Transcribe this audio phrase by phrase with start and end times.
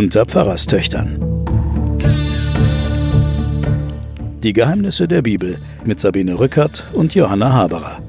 [0.00, 1.18] unter Pfarrerstöchtern.
[4.42, 8.00] Die Geheimnisse der Bibel mit Sabine Rückert und Johanna Haberer.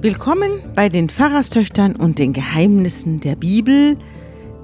[0.00, 3.96] Willkommen bei den Pfarrerstöchtern und den Geheimnissen der Bibel.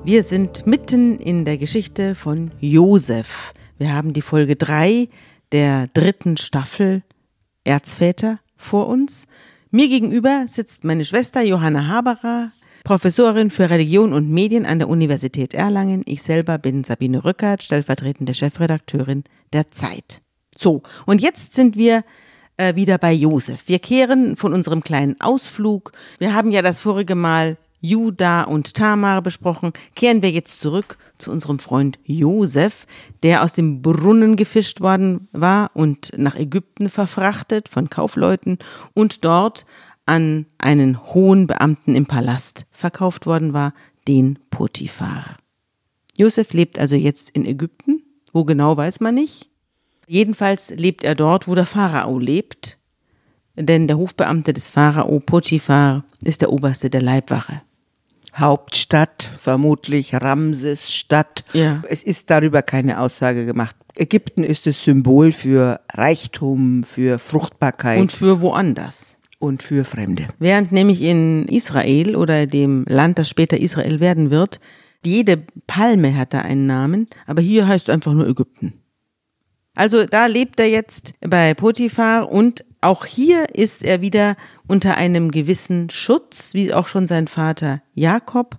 [0.02, 3.54] Wir sind mitten in der Geschichte von Josef.
[3.78, 5.08] Wir haben die Folge 3
[5.52, 7.04] der dritten Staffel
[7.62, 9.28] Erzväter vor uns.
[9.74, 12.52] Mir gegenüber sitzt meine Schwester Johanna Haberer,
[12.84, 16.04] Professorin für Religion und Medien an der Universität Erlangen.
[16.06, 20.22] Ich selber bin Sabine Rückert, stellvertretende Chefredakteurin der Zeit.
[20.56, 22.04] So, und jetzt sind wir
[22.56, 23.66] äh, wieder bei Josef.
[23.66, 25.90] Wir kehren von unserem kleinen Ausflug.
[26.18, 29.74] Wir haben ja das vorige Mal Juda und Tamar besprochen.
[29.94, 32.86] Kehren wir jetzt zurück zu unserem Freund Josef,
[33.22, 38.58] der aus dem Brunnen gefischt worden war und nach Ägypten verfrachtet von Kaufleuten
[38.94, 39.66] und dort
[40.06, 43.74] an einen hohen Beamten im Palast verkauft worden war,
[44.08, 45.36] den Potiphar.
[46.16, 48.02] Josef lebt also jetzt in Ägypten.
[48.32, 49.50] Wo genau weiß man nicht.
[50.06, 52.78] Jedenfalls lebt er dort, wo der Pharao lebt,
[53.54, 57.62] denn der Hofbeamte des Pharao Potiphar ist der Oberste der Leibwache.
[58.36, 61.44] Hauptstadt, vermutlich Ramsesstadt.
[61.52, 61.82] Ja.
[61.88, 63.76] Es ist darüber keine Aussage gemacht.
[63.96, 69.16] Ägypten ist das Symbol für Reichtum, für Fruchtbarkeit Und für woanders.
[69.38, 70.26] und für Fremde.
[70.38, 74.60] Während nämlich in Israel oder dem Land, das später Israel werden wird,
[75.04, 78.72] jede Palme hat da einen Namen, aber hier heißt es einfach nur Ägypten.
[79.76, 85.30] Also da lebt er jetzt bei Potiphar und auch hier ist er wieder unter einem
[85.30, 88.58] gewissen Schutz, wie auch schon sein Vater Jakob.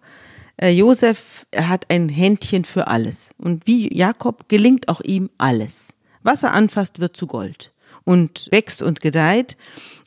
[0.57, 3.31] Äh, Josef hat ein Händchen für alles.
[3.37, 5.95] Und wie Jakob gelingt auch ihm alles.
[6.23, 9.57] Was er anfasst, wird zu Gold und wächst und gedeiht.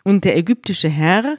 [0.04, 1.38] Und der ägyptische Herr,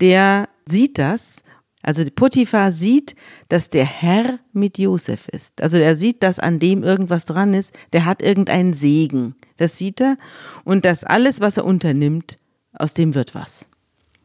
[0.00, 1.42] der sieht das
[1.82, 3.16] also Potiphar sieht,
[3.48, 5.62] dass der Herr mit Josef ist.
[5.62, 7.74] Also er sieht, dass an dem irgendwas dran ist.
[7.92, 9.34] Der hat irgendeinen Segen.
[9.56, 10.18] Das sieht er.
[10.64, 12.38] Und dass alles, was er unternimmt,
[12.72, 13.69] aus dem wird was.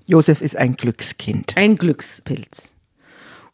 [0.07, 1.55] Josef ist ein Glückskind.
[1.57, 2.75] Ein Glückspilz.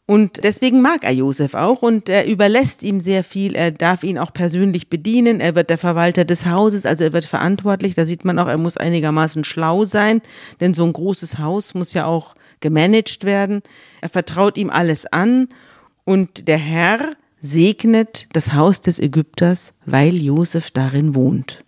[0.04, 3.54] Und deswegen mag er Josef auch und er überlässt ihm sehr viel.
[3.54, 5.40] Er darf ihn auch persönlich bedienen.
[5.40, 7.94] Er wird der Verwalter des Hauses, also er wird verantwortlich.
[7.94, 10.20] Da sieht man auch, er muss einigermaßen schlau sein,
[10.60, 13.62] denn so ein großes Haus muss ja auch gemanagt werden.
[14.00, 15.48] Er vertraut ihm alles an
[16.04, 21.64] und der Herr segnet das Haus des Ägypters, weil Josef darin wohnt.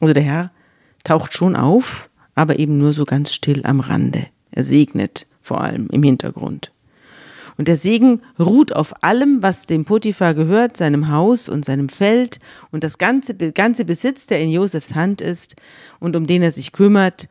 [0.00, 0.50] Also der Herr
[1.04, 2.07] taucht schon auf,
[2.38, 4.26] aber eben nur so ganz still am Rande.
[4.52, 6.70] Er segnet vor allem im Hintergrund.
[7.56, 12.38] Und der Segen ruht auf allem, was dem Potiphar gehört, seinem Haus und seinem Feld
[12.70, 15.56] und das ganze, ganze Besitz, der in Josefs Hand ist
[15.98, 17.28] und um den er sich kümmert.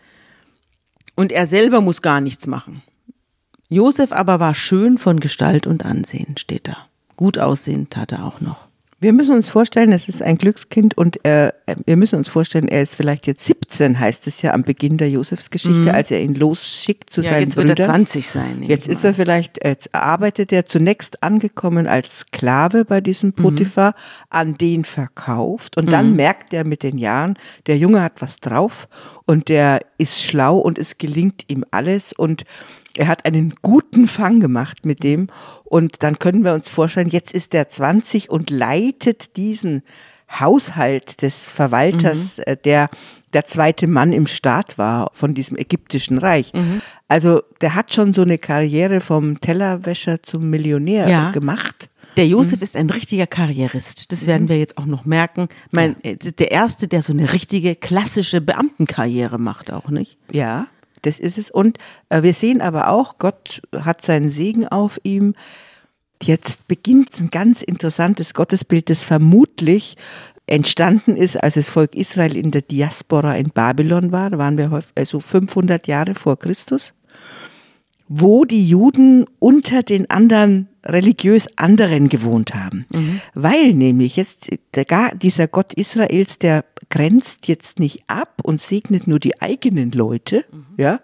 [1.16, 2.84] Und er selber muss gar nichts machen.
[3.70, 6.78] Josef aber war schön von Gestalt und Ansehen, steht da.
[7.16, 8.68] Gut aussehen tat er auch noch.
[9.00, 11.52] Wir müssen uns vorstellen, es ist ein Glückskind und äh,
[11.86, 15.08] wir müssen uns vorstellen, er ist vielleicht jetzt 17, heißt es ja am Beginn der
[15.12, 17.26] Josefsgeschichte, als er ihn losschickt zu Mhm.
[17.26, 17.78] Ja, seinen jetzt wird Brüdern.
[17.78, 18.64] er 20 sein.
[18.64, 23.04] Jetzt ist er vielleicht, jetzt arbeitet er zunächst angekommen als Sklave bei Mhm.
[23.04, 23.94] diesem Potiphar,
[24.32, 27.38] an den verkauft und dann merkt er mit den Jahren,
[27.68, 28.88] der Junge hat was drauf
[29.26, 32.46] und der ist schlau und es gelingt ihm alles und
[32.98, 35.28] er hat einen guten Fang gemacht mit dem
[35.64, 39.84] und dann können wir uns vorstellen, jetzt ist er 20 und leitet diesen
[40.30, 42.90] Haushalt des Verwalters, äh, der
[43.34, 46.54] der zweite Mann im Staat war von diesem ägyptischen Reich.
[47.10, 51.32] Also der hat schon so eine Karriere vom Tellerwäscher zum Millionär Ja.
[51.32, 51.90] gemacht.
[52.16, 52.32] Der Mhm.
[52.32, 54.12] Josef ist ein richtiger Karrierist.
[54.14, 55.50] Das werden wir jetzt auch noch merken.
[55.72, 60.18] Mein, äh, Der erste, der so eine richtige klassische Beamtenkarriere macht, auch nicht?
[60.32, 60.68] Ja,
[61.02, 61.52] das ist es.
[61.52, 61.78] Und
[62.10, 65.36] äh, wir sehen aber auch, Gott hat seinen Segen auf ihm.
[66.22, 69.98] Jetzt beginnt ein ganz interessantes Gottesbild, das vermutlich
[70.48, 74.30] entstanden ist, als das Volk Israel in der Diaspora in Babylon war.
[74.30, 76.94] Da waren wir häufig, also 500 Jahre vor Christus.
[78.08, 82.86] Wo die Juden unter den anderen religiös anderen gewohnt haben.
[83.34, 89.20] Weil nämlich jetzt der, dieser Gott Israels, der grenzt jetzt nicht ab und segnet nur
[89.20, 90.46] die eigenen Leute,
[90.78, 91.02] ja,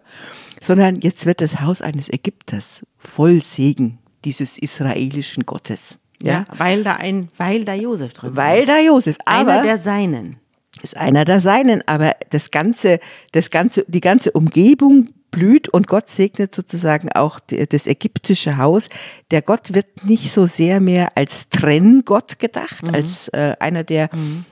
[0.62, 6.00] sondern jetzt wird das Haus eines Ägypters voll Segen dieses israelischen Gottes.
[6.22, 8.46] Ja, weil da ein, weil da Josef drin war.
[8.46, 10.38] Weil da Josef, aber Einer der Seinen.
[10.82, 13.02] ist einer der Seinen, aber das ganze,
[13.34, 18.88] das ganze, die ganze Umgebung blüht und Gott segnet sozusagen auch das ägyptische Haus.
[19.31, 24.09] Der Gott wird nicht so sehr mehr als Trenngott gedacht, als äh, einer der,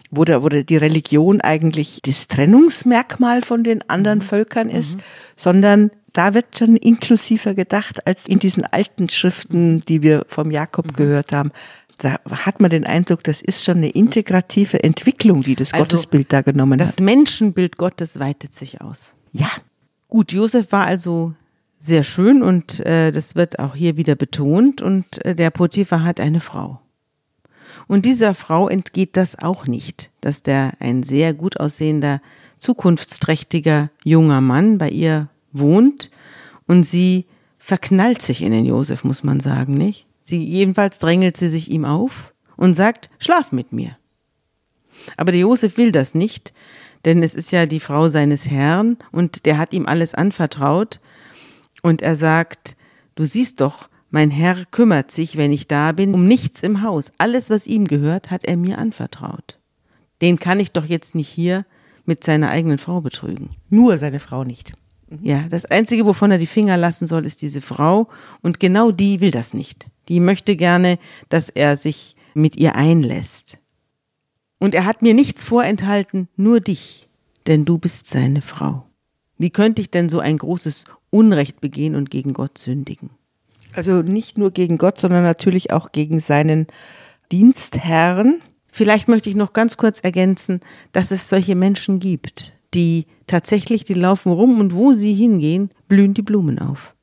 [0.09, 4.97] wo, der, wo der, die Religion eigentlich das Trennungsmerkmal von den anderen Völkern ist,
[5.37, 10.87] sondern da wird schon inklusiver gedacht als in diesen alten Schriften, die wir vom Jakob
[10.87, 10.93] mhm.
[10.93, 11.51] gehört haben.
[11.99, 16.33] Da hat man den Eindruck, das ist schon eine integrative Entwicklung, die das also, Gottesbild
[16.33, 16.95] da genommen das hat.
[16.97, 19.15] Das Menschenbild Gottes weitet sich aus.
[19.31, 19.51] Ja.
[20.11, 21.33] Gut, Josef war also
[21.79, 26.19] sehr schön und äh, das wird auch hier wieder betont und äh, der Potiphar hat
[26.19, 26.81] eine Frau.
[27.87, 32.21] Und dieser Frau entgeht das auch nicht, dass der ein sehr gut aussehender,
[32.57, 36.11] zukunftsträchtiger junger Mann bei ihr wohnt
[36.67, 37.25] und sie
[37.57, 40.07] verknallt sich in den Josef, muss man sagen, nicht?
[40.25, 43.95] Sie jedenfalls drängelt sie sich ihm auf und sagt, schlaf mit mir.
[45.15, 46.51] Aber der Josef will das nicht,
[47.05, 50.99] denn es ist ja die Frau seines Herrn und der hat ihm alles anvertraut
[51.81, 52.75] und er sagt,
[53.15, 57.11] du siehst doch, mein Herr kümmert sich, wenn ich da bin, um nichts im Haus.
[57.17, 59.57] Alles, was ihm gehört, hat er mir anvertraut.
[60.21, 61.65] Den kann ich doch jetzt nicht hier
[62.05, 63.51] mit seiner eigenen Frau betrügen.
[63.69, 64.73] Nur seine Frau nicht.
[65.21, 68.09] Ja, das Einzige, wovon er die Finger lassen soll, ist diese Frau.
[68.41, 69.87] Und genau die will das nicht.
[70.09, 70.99] Die möchte gerne,
[71.29, 73.59] dass er sich mit ihr einlässt.
[74.61, 77.09] Und er hat mir nichts vorenthalten, nur dich,
[77.47, 78.85] denn du bist seine Frau.
[79.39, 83.09] Wie könnte ich denn so ein großes Unrecht begehen und gegen Gott sündigen?
[83.73, 86.67] Also nicht nur gegen Gott, sondern natürlich auch gegen seinen
[87.31, 88.39] Dienstherrn.
[88.71, 90.59] Vielleicht möchte ich noch ganz kurz ergänzen,
[90.91, 96.13] dass es solche Menschen gibt, die tatsächlich, die laufen rum und wo sie hingehen, blühen
[96.13, 96.93] die Blumen auf.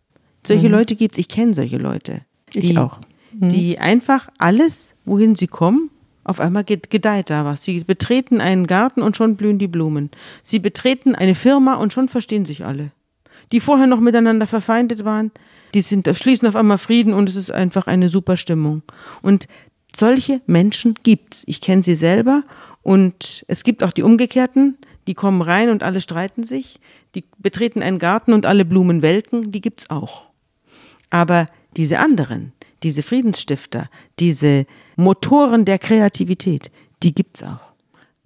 [0.46, 0.74] Solche mhm.
[0.74, 2.20] Leute es, ich kenne solche Leute.
[2.54, 3.00] Die, ich auch.
[3.36, 3.48] Mhm.
[3.48, 5.90] Die einfach alles, wohin sie kommen,
[6.28, 7.62] auf einmal gedeiht da was.
[7.62, 10.10] Sie betreten einen Garten und schon blühen die Blumen.
[10.42, 12.90] Sie betreten eine Firma und schon verstehen sich alle.
[13.50, 15.30] Die vorher noch miteinander verfeindet waren,
[15.72, 18.82] die sind, schließen auf einmal Frieden und es ist einfach eine super Stimmung.
[19.22, 19.48] Und
[19.94, 21.44] solche Menschen gibt's.
[21.46, 22.42] Ich kenne sie selber
[22.82, 24.76] und es gibt auch die umgekehrten,
[25.06, 26.78] die kommen rein und alle streiten sich,
[27.14, 30.26] die betreten einen Garten und alle Blumen welken, die gibt's auch.
[31.08, 31.46] Aber
[31.76, 33.88] diese anderen, diese Friedensstifter,
[34.18, 34.66] diese
[34.96, 36.70] Motoren der Kreativität,
[37.02, 37.72] die gibt's auch.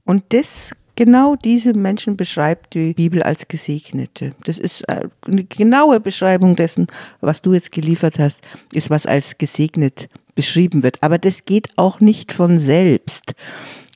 [0.04, 4.32] Und das genau diese Menschen beschreibt die Bibel als Gesegnete.
[4.44, 6.86] Das ist äh, eine genaue Beschreibung dessen,
[7.20, 8.42] was du jetzt geliefert hast,
[8.72, 11.02] ist was als gesegnet beschrieben wird.
[11.02, 13.34] Aber das geht auch nicht von selbst.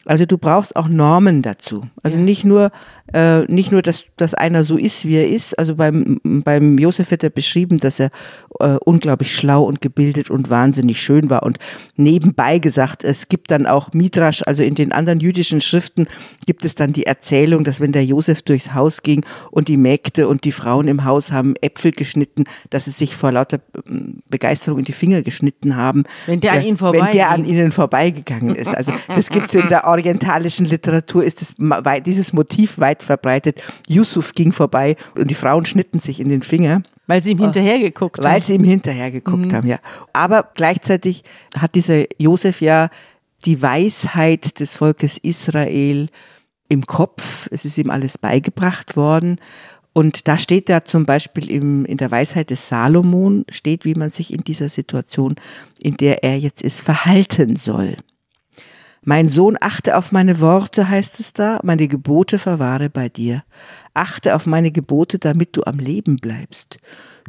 [0.04, 1.86] Also du brauchst auch Normen dazu.
[2.02, 2.22] Also ja.
[2.22, 2.70] nicht nur,
[3.12, 5.58] äh, nicht nur, dass, dass einer so ist, wie er ist.
[5.58, 8.10] Also beim, beim Josef wird er beschrieben, dass er
[8.60, 11.42] äh, unglaublich schlau und gebildet und wahnsinnig schön war.
[11.42, 11.58] Und
[11.96, 16.08] nebenbei gesagt, es gibt dann auch Midrash, also in den anderen jüdischen Schriften
[16.46, 20.28] gibt es dann die Erzählung, dass wenn der Josef durchs Haus ging und die Mägde
[20.28, 24.80] und die Frauen im Haus haben Äpfel geschnitten, dass sie sich vor lauter ähm, Begeisterung
[24.80, 26.04] in die Finger geschnitten haben.
[26.26, 28.74] Wenn der an ihnen vorbei Wenn der an ihnen vorbeigegangen ist.
[28.74, 31.54] Also das gibt es in der orientalischen Literatur ist es,
[32.04, 33.62] dieses Motiv weit verbreitet.
[33.88, 36.82] Yusuf ging vorbei und die Frauen schnitten sich in den Finger.
[37.06, 38.24] Weil sie ihm hinterher geguckt haben.
[38.24, 39.54] Weil sie ihm hinterher geguckt mhm.
[39.54, 39.78] haben, ja.
[40.12, 41.22] Aber gleichzeitig
[41.56, 42.88] hat dieser Josef ja
[43.44, 46.08] die Weisheit des Volkes Israel
[46.68, 47.48] im Kopf.
[47.52, 49.38] Es ist ihm alles beigebracht worden.
[49.92, 54.10] Und da steht ja zum Beispiel im, in der Weisheit des Salomon, steht, wie man
[54.10, 55.36] sich in dieser Situation,
[55.80, 57.96] in der er jetzt ist, verhalten soll.
[59.08, 63.44] Mein Sohn, achte auf meine Worte, heißt es da, meine Gebote verwahre bei dir.
[63.94, 66.78] Achte auf meine Gebote, damit du am Leben bleibst.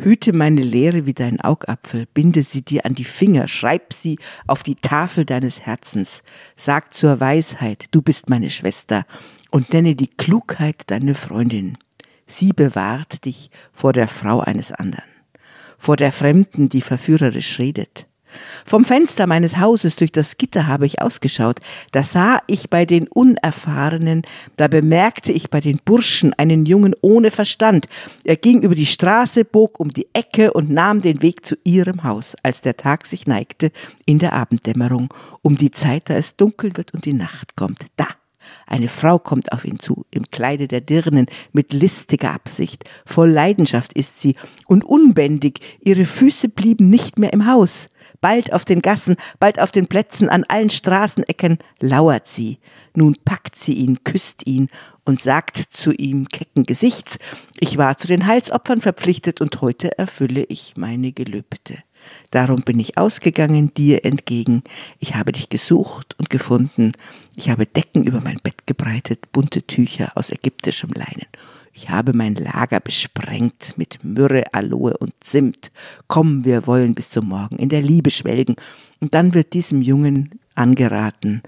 [0.02, 4.18] Hüte meine Lehre wie dein Augapfel, binde sie dir an die Finger, schreib sie
[4.48, 6.24] auf die Tafel deines Herzens.
[6.56, 9.06] Sag zur Weisheit, du bist meine Schwester,
[9.52, 11.78] und nenne die Klugheit deine Freundin.
[12.26, 15.04] Sie bewahrt dich vor der Frau eines anderen,
[15.78, 18.08] vor der Fremden, die verführerisch redet.
[18.66, 21.60] Vom Fenster meines Hauses durch das Gitter habe ich ausgeschaut.
[21.92, 24.24] Da sah ich bei den Unerfahrenen,
[24.56, 27.88] da bemerkte ich bei den Burschen einen Jungen ohne Verstand.
[28.24, 32.04] Er ging über die Straße, bog um die Ecke und nahm den Weg zu ihrem
[32.04, 33.72] Haus, als der Tag sich neigte
[34.06, 37.86] in der Abenddämmerung, um die Zeit, da es dunkel wird und die Nacht kommt.
[37.96, 38.08] Da
[38.66, 42.84] eine Frau kommt auf ihn zu, im Kleide der Dirnen, mit listiger Absicht.
[43.06, 44.36] Voll Leidenschaft ist sie
[44.68, 45.60] und unbändig.
[45.80, 47.90] Ihre Füße blieben nicht mehr im Haus.
[48.22, 52.60] Bald auf den Gassen, bald auf den Plätzen, an allen Straßenecken lauert sie.
[52.96, 54.70] Nun packt sie ihn, küsst ihn
[55.06, 57.20] und sagt zu ihm kecken Gesichts,
[57.60, 61.84] ich war zu den Heilsopfern verpflichtet und heute erfülle ich meine Gelübde.
[62.32, 64.64] Darum bin ich ausgegangen dir entgegen.
[65.00, 66.92] Ich habe dich gesucht und gefunden.
[67.36, 71.28] Ich habe Decken über mein Bett gebreitet, bunte Tücher aus ägyptischem Leinen.
[71.74, 75.72] Ich habe mein Lager besprengt mit Myrrhe, Aloe und Zimt.
[76.08, 78.56] Komm, wir wollen bis zum Morgen in der Liebe schwelgen.
[79.00, 81.44] Und dann wird diesem Jungen angeraten,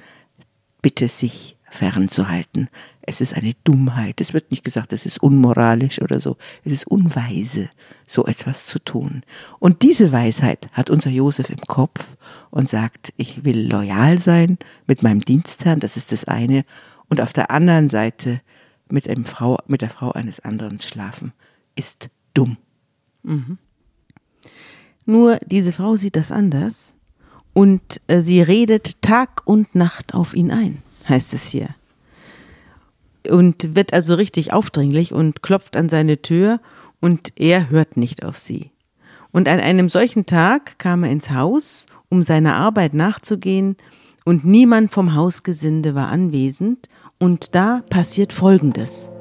[0.84, 2.70] bitte sich fernzuhalten.
[3.10, 4.22] Es ist eine Dummheit.
[4.22, 6.38] Es wird nicht gesagt, es ist unmoralisch oder so.
[6.64, 7.70] Es ist unweise,
[8.06, 9.24] so etwas zu tun.
[9.58, 12.16] Und diese Weisheit hat unser Josef im Kopf
[12.52, 16.66] und sagt, ich will loyal sein mit meinem Dienstherrn, das ist das eine.
[17.10, 18.42] Und auf der anderen Seite
[18.90, 21.34] mit, einem Frau, mit der Frau eines anderen schlafen,
[21.76, 22.58] ist dumm.
[23.24, 23.58] Mhm.
[25.06, 26.94] Nur diese Frau sieht das anders
[27.54, 31.70] und äh, sie redet Tag und Nacht auf ihn ein, heißt es hier.
[33.28, 36.60] Und wird also richtig aufdringlich und klopft an seine Tür
[37.02, 38.72] und er hört nicht auf sie.
[39.32, 43.78] Und an einem solchen Tag kam er ins Haus, um seiner Arbeit nachzugehen,
[44.26, 46.88] und niemand vom Hausgesinde war anwesend,
[47.20, 49.12] und da passiert Folgendes.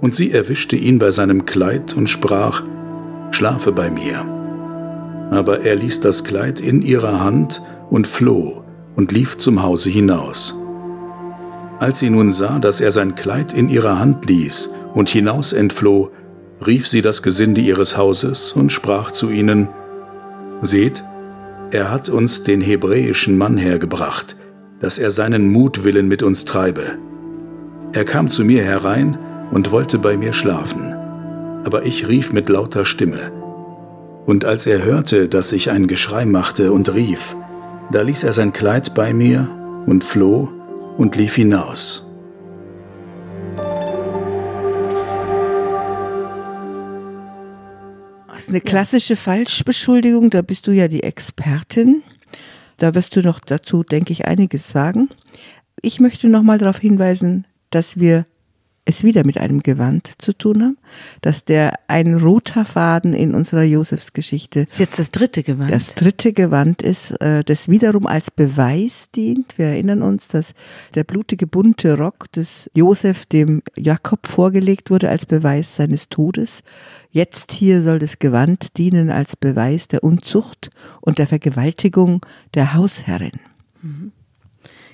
[0.00, 2.62] Und sie erwischte ihn bei seinem Kleid und sprach,
[3.32, 4.35] Schlafe bei mir.
[5.30, 8.62] Aber er ließ das Kleid in ihrer Hand und floh
[8.94, 10.56] und lief zum Hause hinaus.
[11.78, 16.10] Als sie nun sah, dass er sein Kleid in ihrer Hand ließ und hinaus entfloh,
[16.64, 19.68] rief sie das Gesinde ihres Hauses und sprach zu ihnen,
[20.62, 21.04] Seht,
[21.70, 24.36] er hat uns den hebräischen Mann hergebracht,
[24.80, 26.96] dass er seinen Mutwillen mit uns treibe.
[27.92, 29.18] Er kam zu mir herein
[29.50, 30.94] und wollte bei mir schlafen,
[31.64, 33.30] aber ich rief mit lauter Stimme.
[34.26, 37.36] Und als er hörte, dass ich ein Geschrei machte und rief,
[37.92, 39.48] da ließ er sein Kleid bei mir
[39.86, 40.50] und floh
[40.98, 42.02] und lief hinaus.
[48.28, 52.02] Das ist eine klassische Falschbeschuldigung, da bist du ja die Expertin.
[52.78, 55.08] Da wirst du noch dazu, denke ich, einiges sagen.
[55.80, 58.26] Ich möchte noch mal darauf hinweisen, dass wir
[58.86, 60.78] es wieder mit einem Gewand zu tun haben,
[61.20, 64.60] dass der ein roter Faden in unserer Josefsgeschichte.
[64.60, 65.70] Ist jetzt das dritte Gewand.
[65.70, 69.58] Das dritte Gewand ist, äh, das wiederum als Beweis dient.
[69.58, 70.54] Wir erinnern uns, dass
[70.94, 76.62] der blutige bunte Rock des Josef dem Jakob vorgelegt wurde als Beweis seines Todes.
[77.10, 82.24] Jetzt hier soll das Gewand dienen als Beweis der Unzucht und der Vergewaltigung
[82.54, 83.32] der Hausherrin.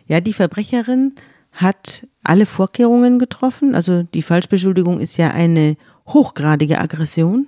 [0.07, 1.15] Ja, die Verbrecherin
[1.53, 3.75] hat alle Vorkehrungen getroffen.
[3.75, 5.76] Also die Falschbeschuldigung ist ja eine
[6.07, 7.47] hochgradige Aggression,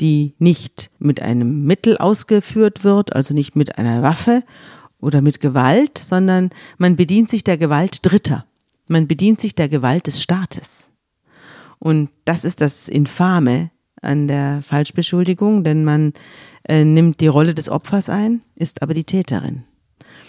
[0.00, 4.42] die nicht mit einem Mittel ausgeführt wird, also nicht mit einer Waffe
[5.00, 8.44] oder mit Gewalt, sondern man bedient sich der Gewalt Dritter.
[8.86, 10.90] Man bedient sich der Gewalt des Staates.
[11.78, 13.70] Und das ist das Infame
[14.02, 16.12] an der Falschbeschuldigung, denn man
[16.64, 19.64] äh, nimmt die Rolle des Opfers ein, ist aber die Täterin.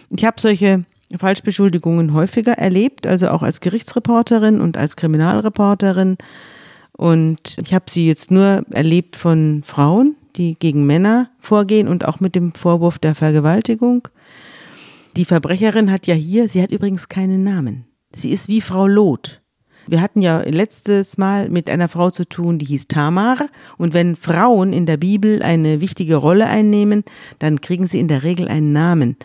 [0.09, 0.85] Ich habe solche
[1.17, 6.17] Falschbeschuldigungen häufiger erlebt, also auch als Gerichtsreporterin und als Kriminalreporterin.
[6.93, 12.19] Und ich habe sie jetzt nur erlebt von Frauen, die gegen Männer vorgehen und auch
[12.19, 14.07] mit dem Vorwurf der Vergewaltigung.
[15.17, 17.85] Die Verbrecherin hat ja hier, sie hat übrigens keinen Namen.
[18.13, 19.41] Sie ist wie Frau Loth.
[19.87, 23.49] Wir hatten ja letztes Mal mit einer Frau zu tun, die hieß Tamar.
[23.77, 27.03] Und wenn Frauen in der Bibel eine wichtige Rolle einnehmen,
[27.39, 29.17] dann kriegen sie in der Regel einen Namen.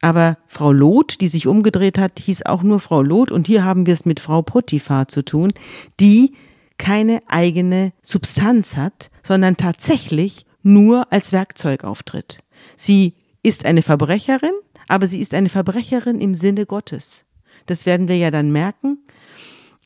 [0.00, 3.30] Aber Frau Loth, die sich umgedreht hat, hieß auch nur Frau Loth.
[3.30, 5.52] Und hier haben wir es mit Frau Potiphar zu tun,
[6.00, 6.34] die
[6.78, 12.40] keine eigene Substanz hat, sondern tatsächlich nur als Werkzeug auftritt.
[12.76, 14.52] Sie ist eine Verbrecherin,
[14.88, 17.24] aber sie ist eine Verbrecherin im Sinne Gottes.
[17.66, 18.98] Das werden wir ja dann merken.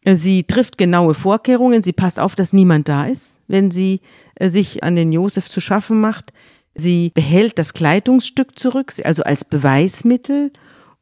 [0.05, 4.01] Sie trifft genaue Vorkehrungen, sie passt auf, dass niemand da ist, wenn sie
[4.37, 6.33] äh, sich an den Josef zu schaffen macht.
[6.75, 10.53] Sie behält das Kleidungsstück zurück, also als Beweismittel.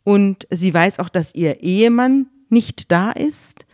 [0.04, 3.66] Und sie weiß auch, dass ihr Ehemann nicht da ist.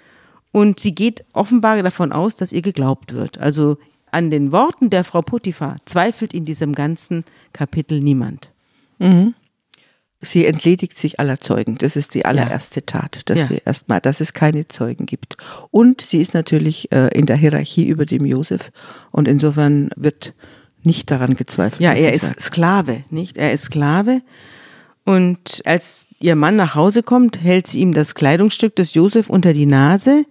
[0.52, 3.38] Und sie geht offenbar davon aus, dass ihr geglaubt wird.
[3.38, 3.78] Also
[4.10, 8.50] an den Worten der Frau Potiphar zweifelt in diesem ganzen Kapitel niemand.
[8.98, 9.34] Mhm.
[10.20, 11.76] Sie entledigt sich aller Zeugen.
[11.78, 12.86] Das ist die allererste ja.
[12.86, 13.46] Tat, dass ja.
[13.46, 15.36] sie erstmal, dass es keine Zeugen gibt.
[15.70, 18.72] Und sie ist natürlich äh, in der Hierarchie über dem Josef.
[19.10, 20.34] Und insofern wird
[20.86, 21.80] nicht daran gezweifelt.
[21.80, 22.40] Ja, er ist sagt.
[22.40, 23.36] Sklave, nicht?
[23.36, 24.20] Er ist Sklave.
[25.04, 29.52] Und als ihr Mann nach Hause kommt, hält sie ihm das Kleidungsstück des Josef unter
[29.52, 30.24] die Nase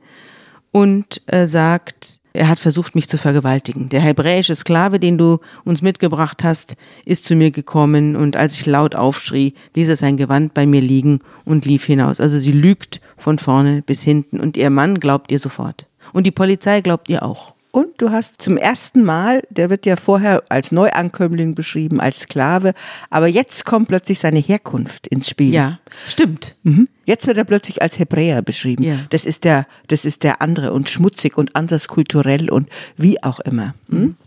[0.71, 3.89] und äh, sagt, er hat versucht, mich zu vergewaltigen.
[3.89, 8.65] Der hebräische Sklave, den du uns mitgebracht hast, ist zu mir gekommen und als ich
[8.65, 12.19] laut aufschrie, ließ er sein Gewand bei mir liegen und lief hinaus.
[12.19, 15.85] Also sie lügt von vorne bis hinten und ihr Mann glaubt ihr sofort.
[16.11, 17.52] Und die Polizei glaubt ihr auch.
[17.73, 22.75] Und du hast zum ersten Mal, der wird ja vorher als Neuankömmling beschrieben, als Sklave,
[23.09, 25.51] aber jetzt kommt plötzlich seine Herkunft ins Spiel.
[25.51, 26.55] Ja, stimmt.
[26.61, 26.87] Mhm.
[27.05, 28.83] Jetzt wird er plötzlich als Hebräer beschrieben.
[28.83, 28.99] Ja.
[29.09, 33.39] Das ist der, das ist der andere und schmutzig und anders kulturell und wie auch
[33.39, 33.73] immer.
[33.87, 34.17] Mhm.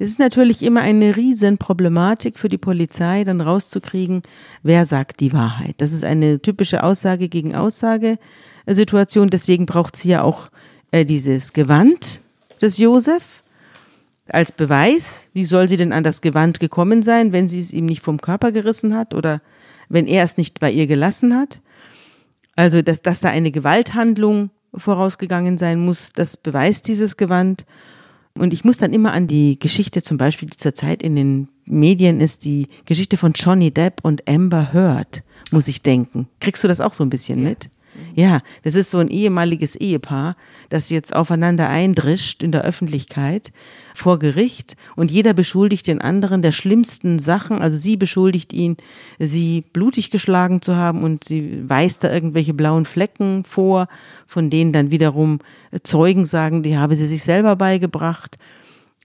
[0.00, 4.22] Es ist natürlich immer eine Riesenproblematik für die Polizei, dann rauszukriegen,
[4.64, 5.76] wer sagt die Wahrheit.
[5.78, 8.18] Das ist eine typische Aussage gegen Aussage
[8.66, 9.30] Situation.
[9.30, 10.50] Deswegen braucht sie ja auch
[10.90, 12.20] äh, dieses Gewand
[12.62, 13.42] des Josef
[14.28, 15.30] als Beweis.
[15.32, 18.20] Wie soll sie denn an das Gewand gekommen sein, wenn sie es ihm nicht vom
[18.20, 19.40] Körper gerissen hat oder
[19.88, 21.60] wenn er es nicht bei ihr gelassen hat?
[22.56, 27.64] Also, dass, dass da eine Gewalthandlung vorausgegangen sein muss, das beweist dieses Gewand.
[28.34, 32.20] Und ich muss dann immer an die Geschichte zum Beispiel, die zurzeit in den Medien
[32.20, 36.28] ist, die Geschichte von Johnny Depp und Amber Heard, muss ich denken.
[36.40, 37.70] Kriegst du das auch so ein bisschen mit?
[38.14, 40.36] Ja, das ist so ein ehemaliges Ehepaar,
[40.68, 43.52] das jetzt aufeinander eindrischt in der Öffentlichkeit
[43.94, 47.60] vor Gericht und jeder beschuldigt den anderen der schlimmsten Sachen.
[47.60, 48.76] Also sie beschuldigt ihn,
[49.18, 53.88] sie blutig geschlagen zu haben und sie weist da irgendwelche blauen Flecken vor,
[54.26, 55.40] von denen dann wiederum
[55.82, 58.38] Zeugen sagen, die habe sie sich selber beigebracht.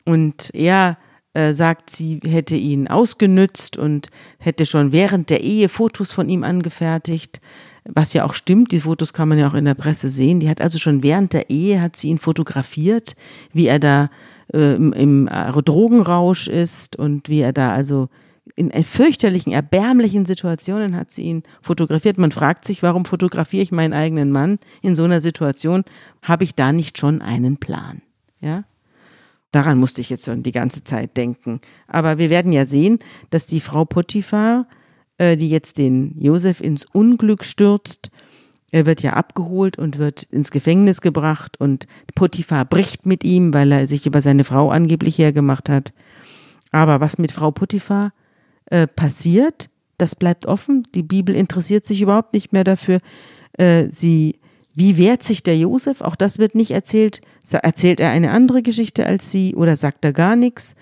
[0.06, 0.98] Und er
[1.34, 6.44] äh, sagt, sie hätte ihn ausgenützt und hätte schon während der Ehe Fotos von ihm
[6.44, 7.40] angefertigt
[7.86, 10.40] was ja auch stimmt, die Fotos kann man ja auch in der Presse sehen.
[10.40, 13.16] Die hat also schon während der Ehe hat sie ihn fotografiert,
[13.54, 14.10] wie er da
[14.54, 18.10] äh, im, im Drogenrausch ist und wie er da also
[18.56, 22.18] in fürchterlichen, erbärmlichen Situationen hat sie ihn fotografiert.
[22.18, 25.84] Man fragt sich, warum fotografiere ich meinen eigenen Mann in so einer Situation?
[26.22, 28.02] Habe ich da nicht schon einen Plan?
[28.42, 28.66] Ja?
[29.52, 31.62] Daran musste ich jetzt schon die ganze Zeit denken.
[31.88, 34.66] Aber wir werden ja sehen, dass die Frau Potiphar
[35.22, 38.10] äh, die jetzt den Josef ins Unglück stürzt.
[38.72, 41.86] Er wird ja abgeholt und wird ins Gefängnis gebracht und
[42.16, 45.94] Potiphar bricht mit ihm, weil er sich über seine Frau angeblich hergemacht hat.
[46.72, 48.14] Aber was mit Frau Potiphar
[48.66, 50.88] äh, passiert, das bleibt offen.
[50.96, 52.98] Die Bibel interessiert sich überhaupt nicht mehr dafür.
[53.54, 54.40] Äh, sie,
[54.74, 56.02] wie wehrt sich der Josef?
[56.02, 57.22] Auch das wird nicht erzählt.
[57.52, 60.74] Erzählt er eine andere Geschichte als sie oder sagt er gar nichts?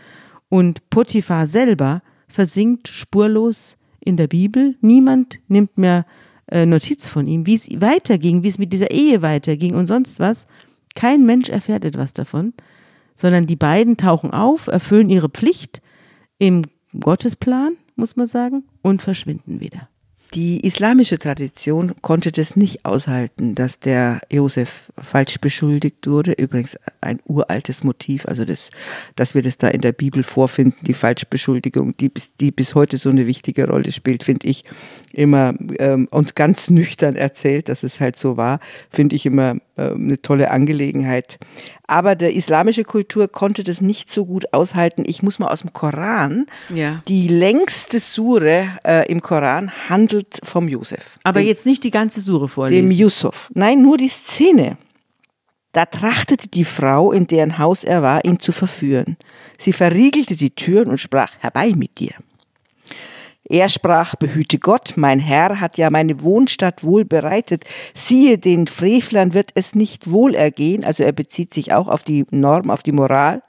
[0.48, 4.76] Und Potiphar selber versinkt spurlos in der Bibel.
[4.82, 6.06] Niemand nimmt mehr
[6.48, 10.20] äh, Notiz von ihm, wie es weiterging, wie es mit dieser Ehe weiterging und sonst
[10.20, 10.48] was.
[10.96, 12.54] Kein Mensch erfährt etwas davon,
[13.14, 15.82] sondern die beiden tauchen auf, erfüllen ihre Pflicht
[16.38, 16.64] im
[17.00, 19.90] Gottesplan, muss man sagen, und verschwinden wieder.
[20.36, 26.34] Die islamische Tradition konnte das nicht aushalten, dass der Josef falsch beschuldigt wurde.
[26.34, 28.70] Übrigens ein uraltes Motiv, also das,
[29.16, 33.10] dass wir das da in der Bibel vorfinden, die Falschbeschuldigung, die, die bis heute so
[33.10, 34.66] eine wichtige Rolle spielt, finde ich
[35.14, 38.60] immer ähm, und ganz nüchtern erzählt, dass es halt so war,
[38.92, 41.40] finde ich immer äh, eine tolle Angelegenheit.
[41.90, 45.06] Aber der islamische Kultur konnte das nicht so gut aushalten.
[45.08, 46.46] Ich muss mal aus dem Koran.
[46.72, 47.02] Ja.
[47.08, 51.18] Die längste Sure äh, im Koran handelt vom Josef.
[51.24, 52.90] Aber dem, jetzt nicht die ganze Sure vorlesen.
[52.90, 53.50] Dem Yusuf.
[53.56, 54.78] Nein, nur die Szene.
[55.72, 59.18] Da trachtete die Frau, in deren Haus er war, ihn zu verführen.
[59.58, 62.14] Sie verriegelte die Türen und sprach, herbei mit dir.
[63.52, 67.64] Er sprach, behüte Gott, mein Herr hat ja meine Wohnstadt wohl bereitet.
[67.96, 70.86] Siehe, den Frevlern wird es nicht wohl ergehen.
[70.86, 73.42] Also er bezieht sich auch auf die Norm, auf die Moral.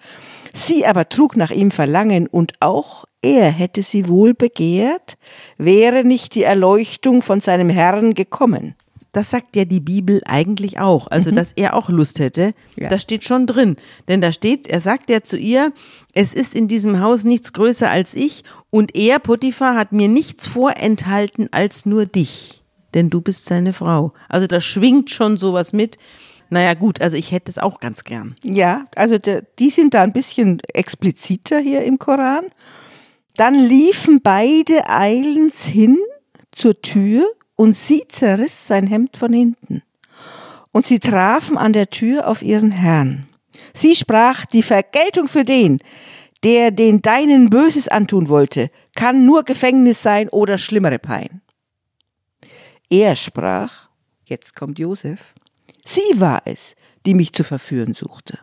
[0.54, 5.18] Sie aber trug nach ihm Verlangen und auch er hätte sie wohl begehrt,
[5.58, 8.74] wäre nicht die Erleuchtung von seinem Herrn gekommen.
[9.12, 11.08] Das sagt ja die Bibel eigentlich auch.
[11.08, 11.34] Also, mhm.
[11.34, 12.88] dass er auch Lust hätte, ja.
[12.88, 13.76] das steht schon drin.
[14.08, 15.72] Denn da steht, er sagt ja zu ihr,
[16.14, 20.46] es ist in diesem Haus nichts größer als ich und er, Potiphar, hat mir nichts
[20.46, 22.62] vorenthalten als nur dich,
[22.94, 24.12] denn du bist seine Frau.
[24.28, 25.98] Also da schwingt schon sowas mit.
[26.50, 28.36] Naja gut, also ich hätte es auch ganz gern.
[28.44, 29.16] Ja, also
[29.58, 32.46] die sind da ein bisschen expliziter hier im Koran.
[33.36, 35.98] Dann liefen beide eilends hin
[36.50, 37.24] zur Tür
[37.60, 39.82] und sie zerriss sein Hemd von hinten.
[40.72, 43.28] Und sie trafen an der Tür auf ihren Herrn.
[43.74, 45.80] Sie sprach, die Vergeltung für den,
[46.42, 51.42] der den deinen Böses antun wollte, kann nur Gefängnis sein oder schlimmere Pein.
[52.88, 53.90] Er sprach,
[54.24, 55.34] jetzt kommt Josef,
[55.84, 58.38] sie war es, die mich zu verführen suchte.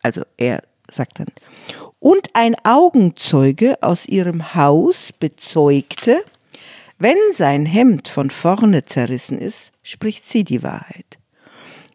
[0.00, 1.28] Also er sagt dann,
[1.98, 6.24] und ein Augenzeuge aus ihrem Haus bezeugte,
[6.98, 11.18] wenn sein Hemd von vorne zerrissen ist, spricht sie die Wahrheit.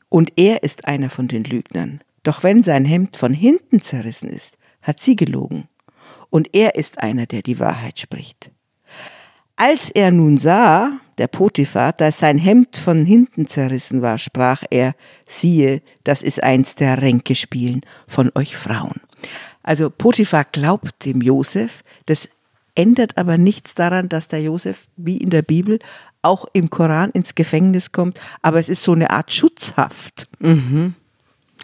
[0.10, 2.02] Und er ist einer von den Lügnern.
[2.24, 5.68] Doch wenn sein Hemd von hinten zerrissen ist, hat sie gelogen.
[6.30, 8.52] Und er ist einer, der die Wahrheit spricht.
[9.56, 14.96] Als er nun sah, der Potiphar, dass sein Hemd von hinten zerrissen war, sprach er,
[15.26, 19.02] siehe, das ist eins der Ränkespielen von euch Frauen.
[19.62, 22.30] Also Potiphar glaubt dem Josef, das
[22.76, 25.80] ändert aber nichts daran, dass der Josef, wie in der Bibel,
[26.22, 30.28] auch im Koran ins Gefängnis kommt, aber es ist so eine Art Schutzhaft.
[30.40, 30.96] Mhm.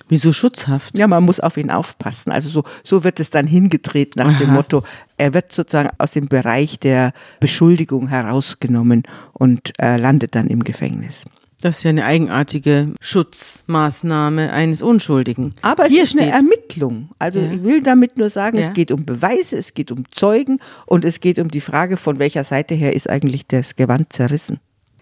[0.08, 0.98] Wieso schutzhaft?
[0.98, 2.32] Ja, man muss auf ihn aufpassen.
[2.32, 4.40] Also so, so wird es dann hingedreht nach Aha.
[4.40, 4.84] dem Motto,
[5.18, 11.26] er wird sozusagen aus dem Bereich der Beschuldigung herausgenommen und äh, landet dann im Gefängnis.
[11.66, 15.56] Das ist ja eine eigenartige Schutzmaßnahme eines Unschuldigen.
[15.64, 17.10] Aber es Hier ist steht, eine Ermittlung.
[17.18, 17.50] Also ja.
[17.50, 18.68] ich will damit nur sagen, ja.
[18.68, 22.20] es geht um Beweise, es geht um Zeugen und es geht um die Frage, von
[22.20, 24.60] welcher Seite her ist eigentlich das Gewand zerrissen.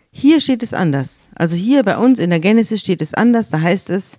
[0.10, 1.26] Hier steht es anders.
[1.36, 3.50] Also hier bei uns in der Genesis steht es anders.
[3.50, 4.18] Da heißt es,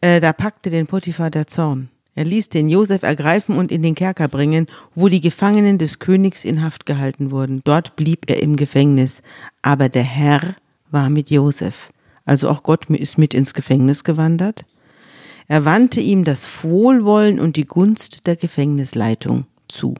[0.00, 1.90] äh, da packte den Potiphar der Zorn.
[2.14, 6.46] Er ließ den Josef ergreifen und in den Kerker bringen, wo die Gefangenen des Königs
[6.46, 7.60] in Haft gehalten wurden.
[7.64, 9.20] Dort blieb er im Gefängnis.
[9.60, 10.56] Aber der Herr
[10.90, 11.90] war mit Josef.
[12.24, 14.64] Also auch Gott ist mit ins Gefängnis gewandert.
[15.48, 19.94] Er wandte ihm das Wohlwollen und die Gunst der Gefängnisleitung zu.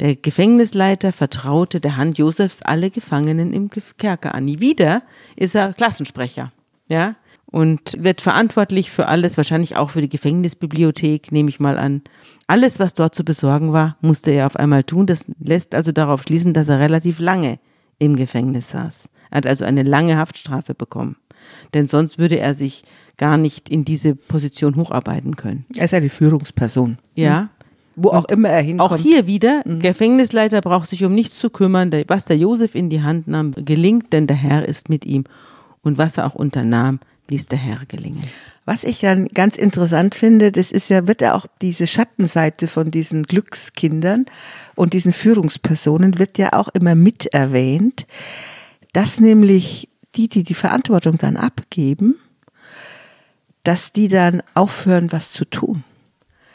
[0.00, 4.44] Der Gefängnisleiter vertraute der Hand Josefs alle Gefangenen im Kerker an.
[4.44, 5.02] Nie wieder
[5.36, 6.52] ist er Klassensprecher.
[6.88, 7.16] Ja,
[7.54, 12.02] und wird verantwortlich für alles, wahrscheinlich auch für die Gefängnisbibliothek, nehme ich mal an.
[12.48, 15.06] Alles, was dort zu besorgen war, musste er auf einmal tun.
[15.06, 17.60] Das lässt also darauf schließen, dass er relativ lange
[18.00, 19.08] im Gefängnis saß.
[19.30, 21.16] Er hat also eine lange Haftstrafe bekommen.
[21.74, 22.84] Denn sonst würde er sich
[23.16, 25.66] gar nicht in diese Position hocharbeiten können.
[25.76, 26.98] Er ist eine Führungsperson.
[27.14, 27.40] Ja.
[27.40, 27.48] Hm.
[27.96, 28.90] Wo auch immer er hinkommt.
[28.90, 29.78] Auch hier wieder, mhm.
[29.78, 31.92] Gefängnisleiter braucht sich um nichts zu kümmern.
[32.08, 35.24] Was der Josef in die Hand nahm, gelingt, denn der Herr ist mit ihm.
[35.82, 36.98] Und was er auch unternahm,
[37.30, 38.24] ließ der Herr gelingen.
[38.64, 42.90] Was ich ja ganz interessant finde, das ist ja, wird ja auch diese Schattenseite von
[42.90, 44.26] diesen Glückskindern
[44.74, 48.06] und diesen Führungspersonen wird ja auch immer mit erwähnt,
[48.94, 52.16] dass nämlich die, die die Verantwortung dann abgeben,
[53.64, 55.84] dass die dann aufhören, was zu tun.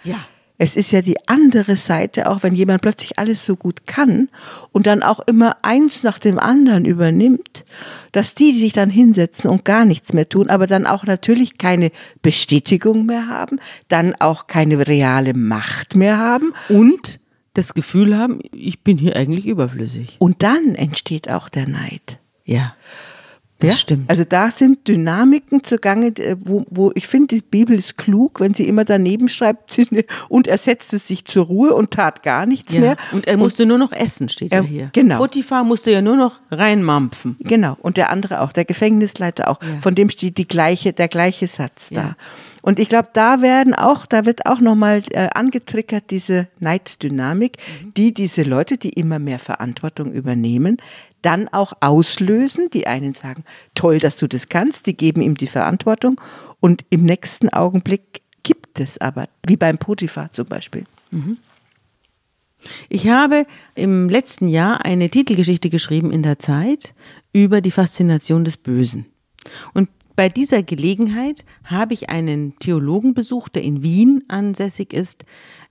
[0.03, 0.25] Ja.
[0.61, 4.29] Es ist ja die andere Seite, auch wenn jemand plötzlich alles so gut kann
[4.71, 7.63] und dann auch immer eins nach dem anderen übernimmt,
[8.11, 11.57] dass die, die sich dann hinsetzen und gar nichts mehr tun, aber dann auch natürlich
[11.57, 16.53] keine Bestätigung mehr haben, dann auch keine reale Macht mehr haben.
[16.67, 17.21] Und
[17.53, 20.17] das Gefühl haben, ich bin hier eigentlich überflüssig.
[20.19, 22.19] Und dann entsteht auch der Neid.
[22.49, 22.75] Ja.
[23.59, 23.77] Das ja?
[23.77, 24.09] stimmt.
[24.09, 28.67] Also da sind Dynamiken zugange, wo, wo ich finde, die Bibel ist klug, wenn sie
[28.67, 29.77] immer daneben schreibt
[30.29, 32.79] und er setzte sich zur Ruhe und tat gar nichts ja.
[32.79, 32.95] mehr.
[33.11, 34.89] Und er musste und, nur noch essen, steht ja hier.
[34.93, 35.17] Genau.
[35.17, 37.35] Potiphar musste ja nur noch reinmampfen.
[37.41, 37.77] Genau.
[37.81, 39.61] Und der andere auch, der Gefängnisleiter auch.
[39.61, 39.81] Ja.
[39.81, 42.15] Von dem steht die gleiche, der gleiche Satz da.
[42.61, 47.93] Und ich glaube, da werden auch, da wird auch nochmal äh, angetriggert diese Neiddynamik, mhm.
[47.95, 50.77] die diese Leute, die immer mehr Verantwortung übernehmen,
[51.21, 52.69] dann auch auslösen.
[52.71, 56.19] Die einen sagen, toll, dass du das kannst, die geben ihm die Verantwortung
[56.59, 60.85] und im nächsten Augenblick gibt es aber, wie beim Potiphar zum Beispiel.
[61.11, 61.37] Mhm.
[62.89, 66.93] Ich habe im letzten Jahr eine Titelgeschichte geschrieben in der Zeit
[67.31, 69.05] über die Faszination des Bösen.
[69.73, 75.23] Und bei dieser Gelegenheit habe ich einen Theologen besucht, der in Wien ansässig ist,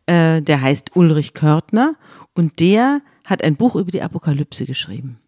[0.06, 1.96] äh, der heißt Ulrich Körtner
[2.32, 5.18] und der hat ein Buch über die Apokalypse geschrieben.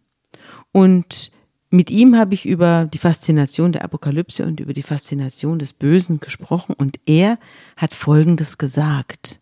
[0.71, 1.31] Und
[1.69, 6.19] mit ihm habe ich über die Faszination der Apokalypse und über die Faszination des Bösen
[6.19, 7.39] gesprochen und er
[7.77, 9.39] hat Folgendes gesagt.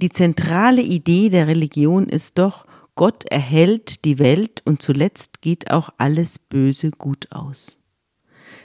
[0.00, 5.90] Die zentrale Idee der Religion ist doch, Gott erhält die Welt und zuletzt geht auch
[5.98, 7.78] alles Böse gut aus.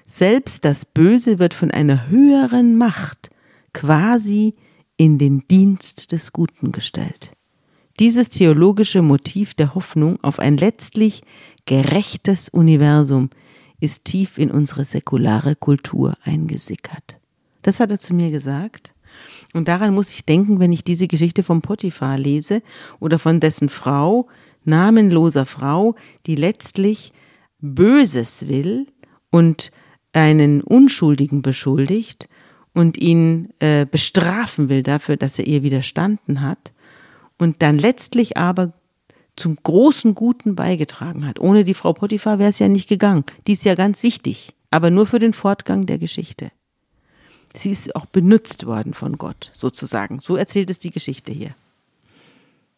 [0.05, 3.29] Selbst das Böse wird von einer höheren Macht
[3.73, 4.55] quasi
[4.97, 7.31] in den Dienst des Guten gestellt.
[7.99, 11.23] Dieses theologische Motiv der Hoffnung auf ein letztlich
[11.67, 13.29] gerechtes Universum
[13.79, 17.19] ist tief in unsere säkulare Kultur eingesickert.
[17.61, 18.95] Das hat er zu mir gesagt.
[19.53, 22.63] Und daran muss ich denken, wenn ich diese Geschichte vom Potiphar lese
[22.99, 24.27] oder von dessen Frau,
[24.63, 27.13] namenloser Frau, die letztlich
[27.59, 28.87] Böses will
[29.29, 29.71] und
[30.13, 32.29] einen Unschuldigen beschuldigt
[32.73, 36.73] und ihn äh, bestrafen will dafür, dass er ihr widerstanden hat
[37.37, 38.73] und dann letztlich aber
[39.37, 41.39] zum großen Guten beigetragen hat.
[41.39, 43.23] Ohne die Frau Potiphar wäre es ja nicht gegangen.
[43.45, 46.51] Die ist ja ganz wichtig, aber nur für den Fortgang der Geschichte.
[47.55, 50.19] Sie ist auch benutzt worden von Gott, sozusagen.
[50.19, 51.55] So erzählt es die Geschichte hier.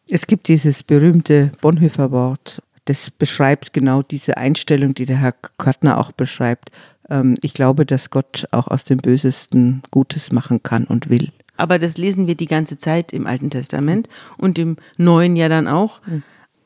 [0.08, 5.98] Es gibt dieses berühmte Bonhoeffer Wort, das beschreibt genau diese Einstellung, die der Herr Körtner
[5.98, 6.70] auch beschreibt.
[7.08, 11.30] Ähm, ich glaube, dass Gott auch aus dem Bösesten Gutes machen kann und will.
[11.56, 15.68] Aber das lesen wir die ganze Zeit im Alten Testament und im Neuen ja dann
[15.68, 16.00] auch.
[16.04, 16.22] Hm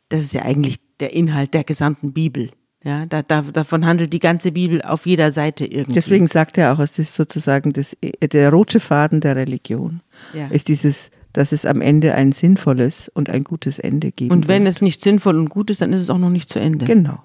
[0.09, 2.51] das ist ja eigentlich der Inhalt der gesamten Bibel.
[2.85, 5.95] Ja, da, da, davon handelt die ganze Bibel auf jeder Seite irgendwie.
[5.95, 10.03] Deswegen sagt er auch, es ist sozusagen das, der rote Faden der Religion.
[10.35, 10.49] Ja.
[10.49, 14.31] Ist dieses, dass es am Ende ein sinnvolles und ein gutes Ende gibt.
[14.31, 14.75] Und wenn wird.
[14.75, 16.85] es nicht sinnvoll und gut ist, dann ist es auch noch nicht zu Ende.
[16.85, 17.23] Genau.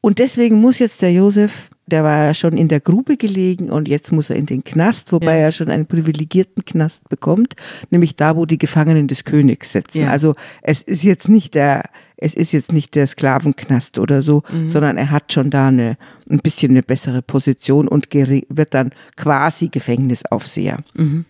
[0.00, 3.86] Und deswegen muss jetzt der Josef der war ja schon in der Grube gelegen und
[3.86, 5.44] jetzt muss er in den Knast, wobei ja.
[5.44, 7.54] er schon einen privilegierten Knast bekommt,
[7.90, 10.02] nämlich da, wo die Gefangenen des Königs sitzen.
[10.02, 10.10] Ja.
[10.10, 11.84] Also es ist jetzt nicht der,
[12.16, 14.70] es ist jetzt nicht der Sklavenknast oder so, mhm.
[14.70, 15.98] sondern er hat schon da eine,
[16.30, 20.78] ein bisschen eine bessere Position und wird dann quasi Gefängnisaufseher.
[20.94, 21.26] Mhm.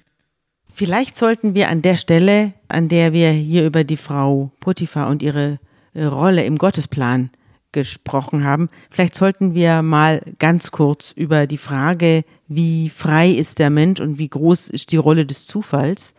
[0.75, 5.22] Vielleicht sollten wir an der Stelle, an der wir hier über die Frau Potiphar und
[5.22, 5.59] ihre
[5.92, 7.31] äh, Rolle im Gottesplan
[7.72, 13.70] gesprochen haben, vielleicht sollten wir mal ganz kurz über die Frage, wie frei ist der
[13.70, 16.14] Mensch und wie groß ist die Rolle des Zufalls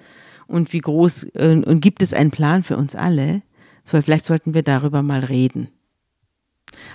[0.48, 3.42] und wie groß äh, und gibt es einen Plan für uns alle?
[3.84, 5.70] So, vielleicht sollten wir darüber mal reden.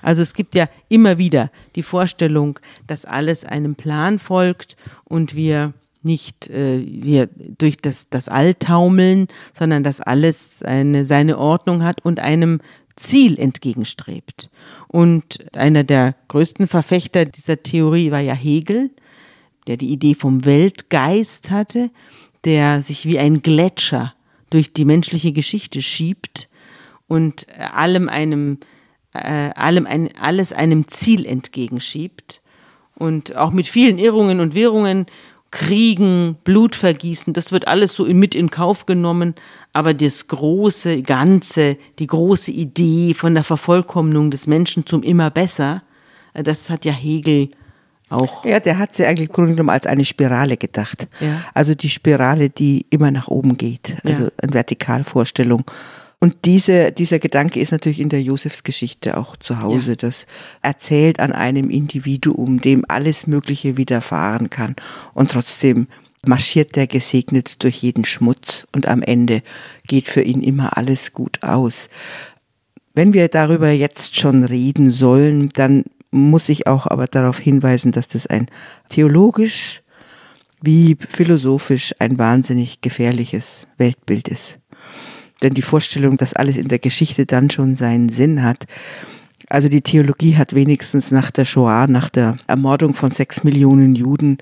[0.03, 5.75] Also es gibt ja immer wieder die Vorstellung, dass alles einem Plan folgt und wir
[6.03, 12.05] nicht äh, wir durch das, das All taumeln, sondern dass alles eine, seine Ordnung hat
[12.05, 12.61] und einem
[12.99, 14.51] Ziel entgegenstrebt.
[14.89, 18.91] Und einer der größten Verfechter dieser Theorie war ja Hegel,
[19.67, 21.91] der die Idee vom Weltgeist hatte,
[22.45, 24.15] der sich wie ein Gletscher
[24.51, 26.49] durch die menschliche Geschichte schiebt
[27.07, 28.59] und allem einem,
[29.13, 32.41] äh, allem ein, alles einem Ziel entgegenschiebt
[32.95, 35.07] und auch mit vielen Irrungen und Wirrungen
[35.51, 39.35] Kriegen, Blutvergießen, das wird alles so mit in Kauf genommen,
[39.79, 45.85] aber das große Ganze, die große Idee von der Vervollkommnung des Menschen zum immer besser,
[46.35, 47.51] äh, das hat ja Hegel
[48.09, 48.45] auch.
[48.45, 51.07] Ja, der hat sie eigentlich genommen als eine Spirale gedacht.
[51.21, 51.45] Ja.
[51.55, 54.31] Also die Spirale, die immer nach oben geht, also ja.
[54.43, 55.65] eine Vertikalvorstellung.
[56.19, 59.93] Und diese, dieser Gedanke ist natürlich in der Josefsgeschichte auch zu Hause.
[59.93, 59.97] Ja.
[59.99, 60.27] Das
[60.61, 64.75] erzählt an einem Individuum, dem alles Mögliche widerfahren kann.
[65.15, 65.87] Und trotzdem
[66.29, 69.43] marschiert der Gesegnete durch jeden Schmutz und am Ende
[69.87, 71.89] geht für ihn immer alles gut aus.
[72.95, 78.09] Wenn wir darüber jetzt schon reden sollen, dann muss ich auch aber darauf hinweisen, dass
[78.09, 78.47] das ein
[78.89, 79.83] theologisch
[80.61, 84.59] wie philosophisch ein wahnsinnig gefährliches Weltbild ist.
[85.43, 88.67] Denn die Vorstellung, dass alles in der Geschichte dann schon seinen Sinn hat,
[89.49, 94.39] also die Theologie hat wenigstens nach der Shoah, nach der Ermordung von sechs Millionen Juden,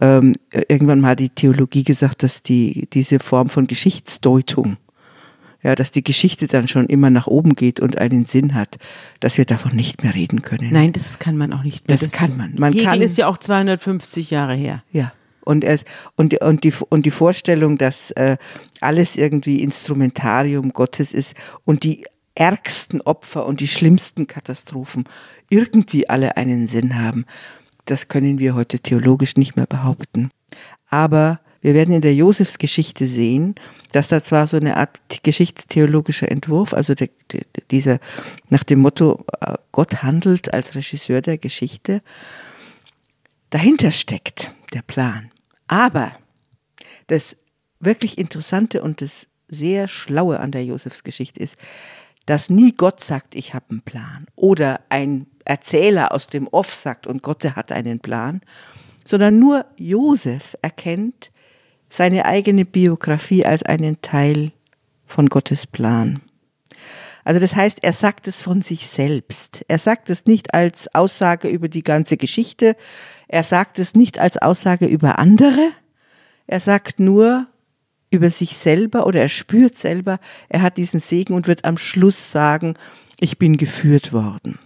[0.00, 0.34] ähm,
[0.68, 4.76] irgendwann mal die Theologie gesagt, dass die, diese Form von Geschichtsdeutung,
[5.62, 8.78] ja, dass die Geschichte dann schon immer nach oben geht und einen Sinn hat,
[9.20, 10.70] dass wir davon nicht mehr reden können.
[10.72, 11.96] Nein, das kann man auch nicht mehr.
[11.96, 12.54] Das, das kann man.
[12.58, 14.82] man Hegel kann, ist ja auch 250 Jahre her.
[14.90, 15.12] Ja.
[15.42, 15.84] Und, es,
[16.16, 18.36] und, und, die, und die Vorstellung, dass äh,
[18.80, 21.34] alles irgendwie Instrumentarium Gottes ist
[21.64, 25.04] und die ärgsten Opfer und die schlimmsten Katastrophen
[25.50, 27.26] irgendwie alle einen Sinn haben,
[27.90, 30.30] das können wir heute theologisch nicht mehr behaupten.
[30.88, 33.54] Aber wir werden in der Josefsgeschichte sehen,
[33.92, 37.08] dass da zwar so eine Art geschichtstheologischer Entwurf, also der,
[37.70, 37.98] dieser
[38.48, 42.00] nach dem Motto äh, Gott handelt als Regisseur der Geschichte,
[43.50, 45.30] dahinter steckt der Plan.
[45.66, 46.12] Aber
[47.08, 47.36] das
[47.80, 51.56] wirklich Interessante und das sehr Schlaue an der Josefsgeschichte ist,
[52.26, 57.06] dass nie Gott sagt, ich habe einen Plan oder ein Erzähler aus dem Off sagt
[57.06, 58.40] und Gott hat einen Plan,
[59.04, 61.30] sondern nur Josef erkennt
[61.88, 64.52] seine eigene Biografie als einen Teil
[65.06, 66.20] von Gottes Plan.
[67.24, 69.64] Also das heißt, er sagt es von sich selbst.
[69.68, 72.76] Er sagt es nicht als Aussage über die ganze Geschichte.
[73.28, 75.70] Er sagt es nicht als Aussage über andere.
[76.46, 77.46] Er sagt nur
[78.10, 82.32] über sich selber oder er spürt selber, er hat diesen Segen und wird am Schluss
[82.32, 82.74] sagen,
[83.20, 84.58] ich bin geführt worden.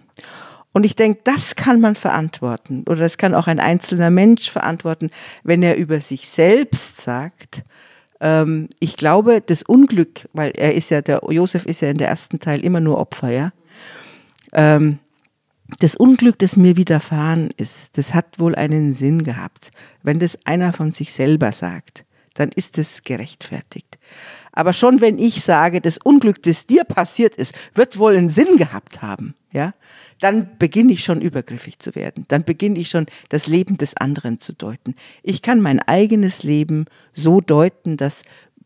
[0.74, 5.10] Und ich denke, das kann man verantworten oder das kann auch ein einzelner Mensch verantworten,
[5.44, 7.62] wenn er über sich selbst sagt,
[8.20, 12.08] ähm, ich glaube, das Unglück, weil er ist ja, der Josef ist ja in der
[12.08, 13.52] ersten Teil immer nur Opfer, ja.
[14.52, 14.98] Ähm,
[15.78, 19.70] das Unglück, das mir widerfahren ist, das hat wohl einen Sinn gehabt.
[20.02, 23.98] Wenn das einer von sich selber sagt, dann ist es gerechtfertigt.
[24.52, 28.56] Aber schon wenn ich sage, das Unglück, das dir passiert ist, wird wohl einen Sinn
[28.56, 29.72] gehabt haben, ja,
[30.20, 32.24] dann beginne ich schon übergriffig zu werden.
[32.29, 34.94] Dann beginne ich schon das Leben des anderen zu deuten.
[35.22, 38.22] Ich kann mein eigenes Leben so deuten, dass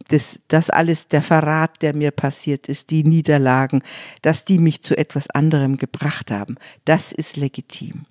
[0.08, 3.82] das, das alles der Verrat, der mir passiert ist, die Niederlagen,
[4.22, 6.56] dass die mich zu etwas anderem gebracht haben.
[6.84, 8.06] Das ist legitim.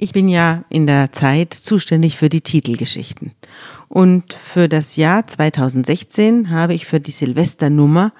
[0.00, 3.32] Ich bin ja in der Zeit zuständig für die Titelgeschichten.
[3.88, 8.12] Und für das Jahr 2016 habe ich für die Silvesternummer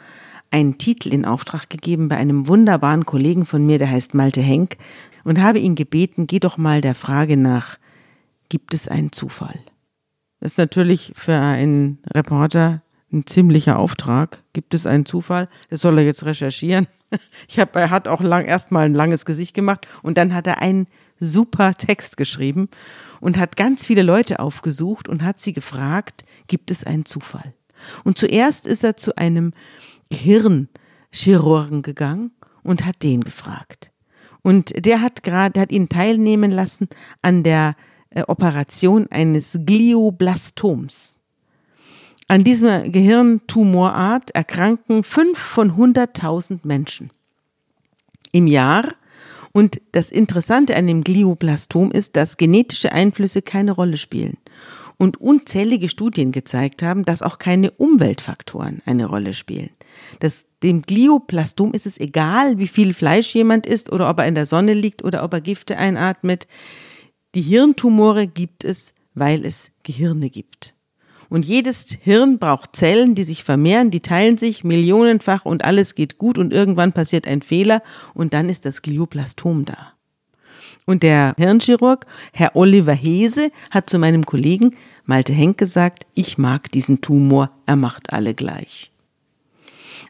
[0.51, 4.77] einen Titel in Auftrag gegeben bei einem wunderbaren Kollegen von mir, der heißt Malte Henk,
[5.25, 7.79] und habe ihn gebeten, geh doch mal der Frage nach,
[8.49, 9.59] gibt es einen Zufall?
[10.41, 12.83] Das ist natürlich für einen Reporter
[13.13, 14.43] ein ziemlicher Auftrag.
[14.53, 15.49] Gibt es einen Zufall?
[15.71, 16.87] Das soll er jetzt recherchieren.
[17.49, 20.61] Ich habe, er hat auch lang, erstmal ein langes Gesicht gemacht und dann hat er
[20.61, 20.87] ein
[21.19, 22.69] super Text geschrieben
[23.21, 27.55] und hat ganz viele Leute aufgesucht und hat sie gefragt, gibt es einen Zufall?
[28.05, 29.55] Und zuerst ist er zu einem
[30.11, 33.93] Gehirnchirurgen gegangen und hat den gefragt.
[34.43, 36.89] Und der hat gerade, hat ihn teilnehmen lassen
[37.23, 37.77] an der
[38.11, 41.21] äh, Operation eines Glioblastoms.
[42.29, 47.11] An dieser Gehirntumorart erkranken fünf von 100.000 Menschen
[48.33, 48.95] im Jahr.
[49.53, 54.37] Und das Interessante an dem Glioblastom ist, dass genetische Einflüsse keine Rolle spielen
[54.99, 59.71] und unzählige Studien gezeigt haben, dass auch keine Umweltfaktoren eine Rolle spielen.
[60.21, 64.35] Das, dem Glioblastom ist es egal, wie viel Fleisch jemand isst oder ob er in
[64.35, 66.49] der Sonne liegt oder ob er Gifte einatmet.
[67.35, 70.75] Die Hirntumore gibt es, weil es Gehirne gibt.
[71.29, 76.19] Und jedes Hirn braucht Zellen, die sich vermehren, die teilen sich millionenfach und alles geht
[76.19, 77.83] gut und irgendwann passiert ein Fehler
[78.15, 79.93] und dann ist das Glioblastom da.
[80.87, 84.75] Und der Hirnchirurg, Herr Oliver Hese, hat zu meinem Kollegen
[85.09, 88.93] Malte Henk gesagt, ich mag diesen Tumor, er macht alle gleich.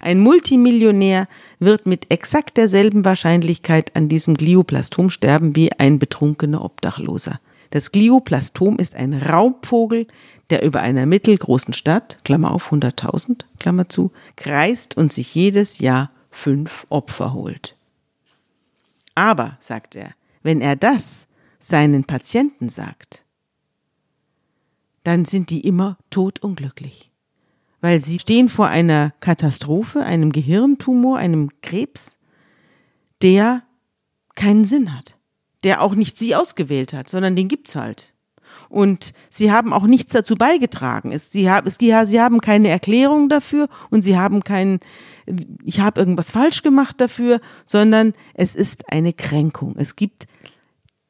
[0.01, 1.29] Ein Multimillionär
[1.61, 7.39] wird mit exakt derselben Wahrscheinlichkeit an diesem Glioblastom sterben wie ein betrunkener Obdachloser.
[7.71, 10.09] Das Glioblastom ist ein Raubvogel,
[10.51, 16.11] der über einer mittelgroßen Stadt, Klammer auf 100.000, Klammer zu, kreist und sich jedes Jahr
[16.33, 17.77] fünf Opfer holt.
[19.15, 20.11] Aber, sagt er,
[20.43, 21.29] wenn er das
[21.61, 23.25] seinen Patienten sagt,
[25.09, 27.09] dann sind die immer todunglücklich
[27.81, 32.19] weil sie stehen vor einer Katastrophe, einem Gehirntumor, einem Krebs,
[33.23, 33.63] der
[34.35, 35.17] keinen Sinn hat,
[35.65, 38.15] der auch nicht sie ausgewählt hat, sondern den gibt's halt.
[38.69, 41.17] Und sie haben auch nichts dazu beigetragen.
[41.17, 44.81] Sie haben keine Erklärung dafür und sie haben keinen,
[45.65, 49.77] ich habe irgendwas falsch gemacht dafür, sondern es ist eine Kränkung.
[49.79, 50.27] Es gibt,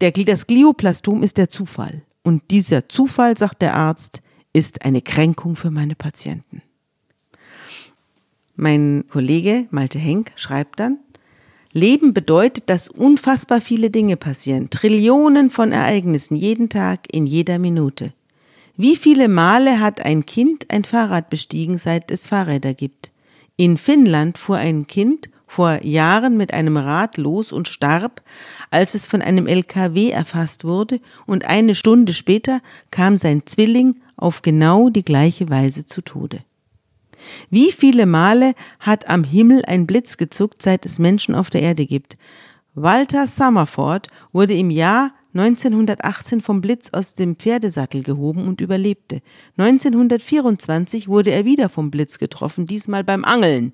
[0.00, 2.02] der, das Glioplastom ist der Zufall.
[2.28, 4.20] Und dieser Zufall, sagt der Arzt,
[4.52, 6.60] ist eine Kränkung für meine Patienten.
[8.54, 10.98] Mein Kollege Malte Henk schreibt dann,
[11.72, 18.12] Leben bedeutet, dass unfassbar viele Dinge passieren, Trillionen von Ereignissen jeden Tag, in jeder Minute.
[18.76, 23.10] Wie viele Male hat ein Kind ein Fahrrad bestiegen, seit es Fahrräder gibt?
[23.56, 28.22] In Finnland fuhr ein Kind vor Jahren mit einem Rad los und starb,
[28.70, 32.60] als es von einem LKW erfasst wurde, und eine Stunde später
[32.92, 36.40] kam sein Zwilling auf genau die gleiche Weise zu Tode.
[37.50, 41.86] Wie viele Male hat am Himmel ein Blitz gezuckt, seit es Menschen auf der Erde
[41.86, 42.16] gibt?
[42.74, 49.20] Walter Summerford wurde im Jahr 1918 vom Blitz aus dem Pferdesattel gehoben und überlebte.
[49.56, 53.72] 1924 wurde er wieder vom Blitz getroffen, diesmal beim Angeln.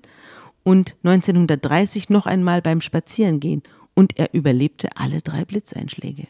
[0.65, 3.61] Und 1930 noch einmal beim Spazierengehen.
[3.93, 6.27] Und er überlebte alle drei Blitzeinschläge.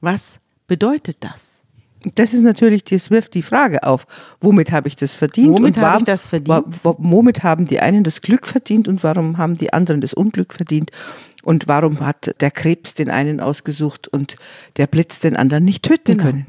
[0.00, 1.62] Was bedeutet das?
[2.14, 4.06] Das ist natürlich, das wirft die Frage auf,
[4.40, 5.58] womit habe ich das verdient?
[5.58, 6.64] Womit habe ich das verdient?
[6.84, 10.92] Womit haben die einen das Glück verdient und warum haben die anderen das Unglück verdient?
[11.42, 14.36] Und warum hat der Krebs den einen ausgesucht und
[14.76, 16.30] der Blitz den anderen nicht töten genau.
[16.30, 16.46] können?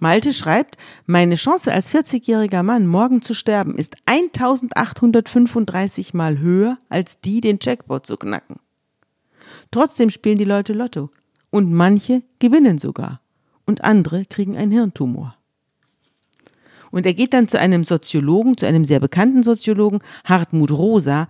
[0.00, 7.20] Malte schreibt, meine Chance als 40-jähriger Mann morgen zu sterben ist 1835 mal höher als
[7.20, 8.56] die, den Jackpot zu knacken.
[9.70, 11.10] Trotzdem spielen die Leute Lotto
[11.50, 13.20] und manche gewinnen sogar
[13.66, 15.36] und andere kriegen einen Hirntumor.
[16.90, 21.28] Und er geht dann zu einem Soziologen, zu einem sehr bekannten Soziologen, Hartmut Rosa,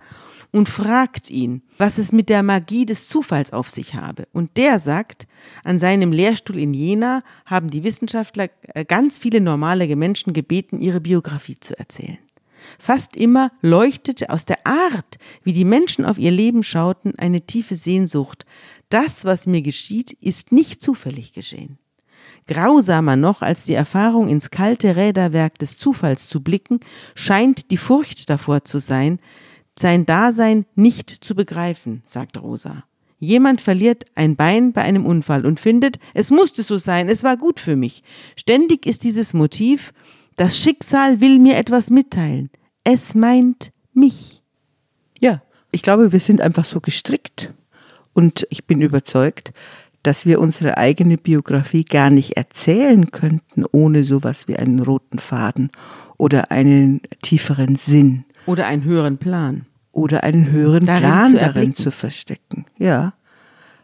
[0.51, 4.27] und fragt ihn, was es mit der Magie des Zufalls auf sich habe.
[4.33, 5.27] Und der sagt,
[5.63, 11.01] an seinem Lehrstuhl in Jena haben die Wissenschaftler äh, ganz viele normale Menschen gebeten, ihre
[11.01, 12.17] Biografie zu erzählen.
[12.77, 17.75] Fast immer leuchtete aus der Art, wie die Menschen auf ihr Leben schauten, eine tiefe
[17.75, 18.45] Sehnsucht.
[18.89, 21.77] Das, was mir geschieht, ist nicht zufällig geschehen.
[22.47, 26.79] Grausamer noch als die Erfahrung, ins kalte Räderwerk des Zufalls zu blicken,
[27.15, 29.19] scheint die Furcht davor zu sein,
[29.77, 32.83] sein Dasein nicht zu begreifen, sagt Rosa.
[33.19, 37.37] Jemand verliert ein Bein bei einem Unfall und findet, es musste so sein, es war
[37.37, 38.03] gut für mich.
[38.35, 39.93] Ständig ist dieses Motiv,
[40.37, 42.49] das Schicksal will mir etwas mitteilen.
[42.83, 44.41] Es meint mich.
[45.19, 47.53] Ja, ich glaube, wir sind einfach so gestrickt.
[48.13, 49.53] Und ich bin überzeugt,
[50.03, 55.69] dass wir unsere eigene Biografie gar nicht erzählen könnten ohne sowas wie einen roten Faden
[56.17, 58.25] oder einen tieferen Sinn.
[58.45, 59.65] Oder einen höheren Plan.
[59.91, 62.65] Oder einen höheren darin Plan zu darin zu verstecken.
[62.77, 63.13] Ja.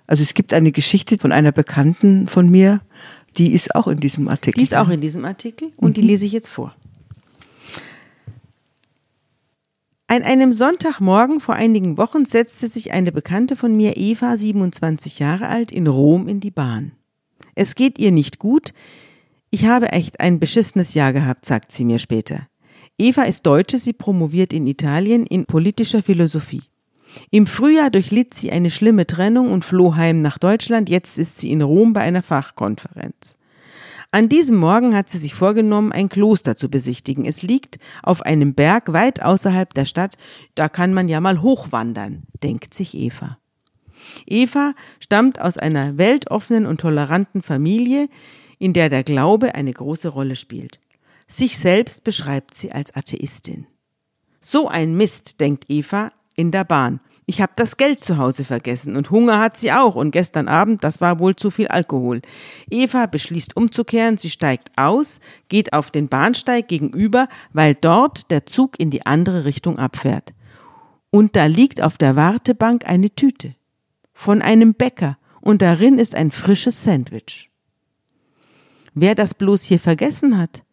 [0.08, 2.82] Also es gibt eine Geschichte von einer Bekannten von mir,
[3.38, 4.60] die ist auch in diesem Artikel.
[4.60, 5.94] Die ist auch in diesem Artikel und mhm.
[5.94, 6.76] die lese ich jetzt vor.
[10.10, 15.50] An einem Sonntagmorgen vor einigen Wochen setzte sich eine Bekannte von mir, Eva, 27 Jahre
[15.50, 16.94] alt, in Rom in die Bahn.
[17.56, 18.74] Es geht ihr nicht gut.
[19.50, 22.48] Ich habe echt ein beschissenes Jahr gehabt, sagt sie mir später.
[23.00, 26.64] Eva ist Deutsche, sie promoviert in Italien in politischer Philosophie.
[27.30, 30.90] Im Frühjahr durchlitt sie eine schlimme Trennung und floh heim nach Deutschland.
[30.90, 33.38] Jetzt ist sie in Rom bei einer Fachkonferenz.
[34.10, 37.26] An diesem Morgen hat sie sich vorgenommen, ein Kloster zu besichtigen.
[37.26, 40.16] Es liegt auf einem Berg weit außerhalb der Stadt.
[40.56, 43.38] Da kann man ja mal hochwandern, denkt sich Eva.
[44.26, 48.10] Eva stammt aus einer weltoffenen und toleranten Familie,
[48.58, 50.80] in der der Glaube eine große Rolle spielt.
[51.28, 53.68] Sich selbst beschreibt sie als Atheistin.
[54.40, 57.02] So ein Mist, denkt Eva in der Bahn.
[57.26, 60.86] Ich habe das Geld zu Hause vergessen und Hunger hat sie auch und gestern Abend,
[60.86, 62.22] das war wohl zu viel Alkohol.
[62.70, 65.20] Eva beschließt umzukehren, sie steigt aus,
[65.50, 70.34] geht auf den Bahnsteig gegenüber, weil dort der Zug in die andere Richtung abfährt.
[71.10, 73.56] Und da liegt auf der Wartebank eine Tüte
[74.14, 77.52] von einem Bäcker und darin ist ein frisches Sandwich.
[78.94, 80.64] Wer das bloß hier vergessen hat?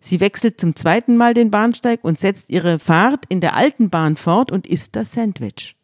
[0.00, 4.16] Sie wechselt zum zweiten Mal den Bahnsteig und setzt ihre Fahrt in der alten Bahn
[4.16, 5.76] fort und isst das Sandwich.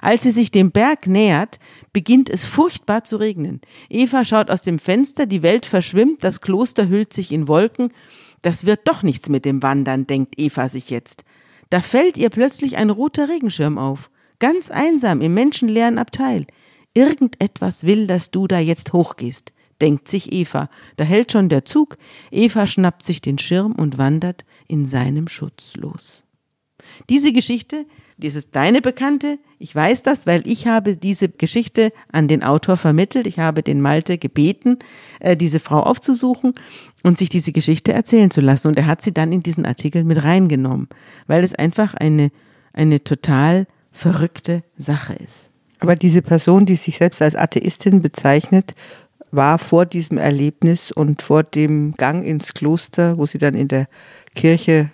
[0.00, 1.58] Als sie sich dem Berg nähert,
[1.92, 3.60] beginnt es furchtbar zu regnen.
[3.90, 7.92] Eva schaut aus dem Fenster, die Welt verschwimmt, das Kloster hüllt sich in Wolken.
[8.40, 11.24] Das wird doch nichts mit dem Wandern, denkt Eva sich jetzt.
[11.70, 14.10] Da fällt ihr plötzlich ein roter Regenschirm auf.
[14.38, 16.46] Ganz einsam im menschenleeren Abteil.
[16.94, 20.68] Irgendetwas will, dass du da jetzt hochgehst denkt sich Eva.
[20.96, 21.98] Da hält schon der Zug.
[22.30, 26.24] Eva schnappt sich den Schirm und wandert in seinem Schutz los.
[27.08, 27.86] Diese Geschichte,
[28.18, 29.38] das ist deine Bekannte.
[29.58, 33.26] Ich weiß das, weil ich habe diese Geschichte an den Autor vermittelt.
[33.26, 34.78] Ich habe den Malte gebeten,
[35.20, 36.54] äh, diese Frau aufzusuchen
[37.02, 38.68] und sich diese Geschichte erzählen zu lassen.
[38.68, 40.88] Und er hat sie dann in diesen Artikel mit reingenommen,
[41.26, 42.30] weil es einfach eine,
[42.72, 45.50] eine total verrückte Sache ist.
[45.80, 48.72] Aber diese Person, die sich selbst als Atheistin bezeichnet,
[49.36, 53.88] war vor diesem Erlebnis und vor dem Gang ins Kloster, wo sie dann in der
[54.34, 54.90] Kirche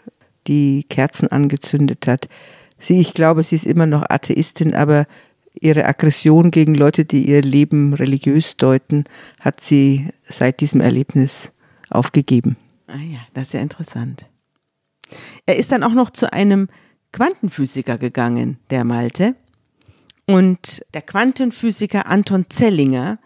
[0.47, 2.29] die Kerzen angezündet hat.
[2.79, 5.07] Sie, ich glaube, sie ist immer noch Atheistin, aber
[5.61, 9.05] ihre Aggression gegen Leute, die ihr Leben religiös deuten,
[9.41, 11.53] hat sie seit diesem Erlebnis
[11.91, 12.57] aufgegeben.
[12.87, 14.27] Ah ja, das ist ja interessant.
[15.47, 16.69] Er ist dann auch noch zu einem
[17.13, 19.35] Quantenphysiker gegangen, der Malte.
[20.27, 23.19] Und der Quantenphysiker Anton Zellinger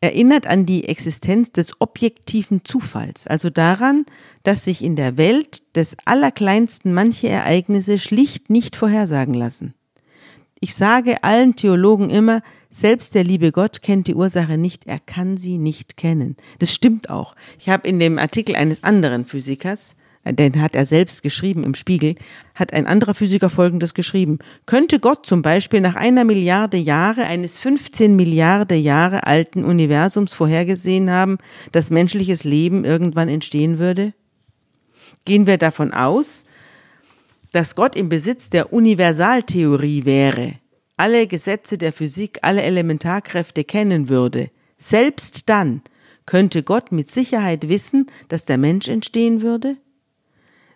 [0.00, 4.06] erinnert an die Existenz des objektiven Zufalls, also daran,
[4.44, 9.74] dass sich in der Welt des Allerkleinsten manche Ereignisse schlicht nicht vorhersagen lassen.
[10.60, 15.36] Ich sage allen Theologen immer, selbst der liebe Gott kennt die Ursache nicht, er kann
[15.36, 16.36] sie nicht kennen.
[16.58, 17.34] Das stimmt auch.
[17.58, 19.94] Ich habe in dem Artikel eines anderen Physikers
[20.24, 22.14] den hat er selbst geschrieben im Spiegel,
[22.54, 24.38] hat ein anderer Physiker Folgendes geschrieben.
[24.66, 31.10] Könnte Gott zum Beispiel nach einer Milliarde Jahre eines 15 Milliarde Jahre alten Universums vorhergesehen
[31.10, 31.38] haben,
[31.72, 34.12] dass menschliches Leben irgendwann entstehen würde?
[35.24, 36.44] Gehen wir davon aus,
[37.52, 40.54] dass Gott im Besitz der Universaltheorie wäre,
[40.96, 45.82] alle Gesetze der Physik, alle Elementarkräfte kennen würde, selbst dann
[46.26, 49.76] könnte Gott mit Sicherheit wissen, dass der Mensch entstehen würde?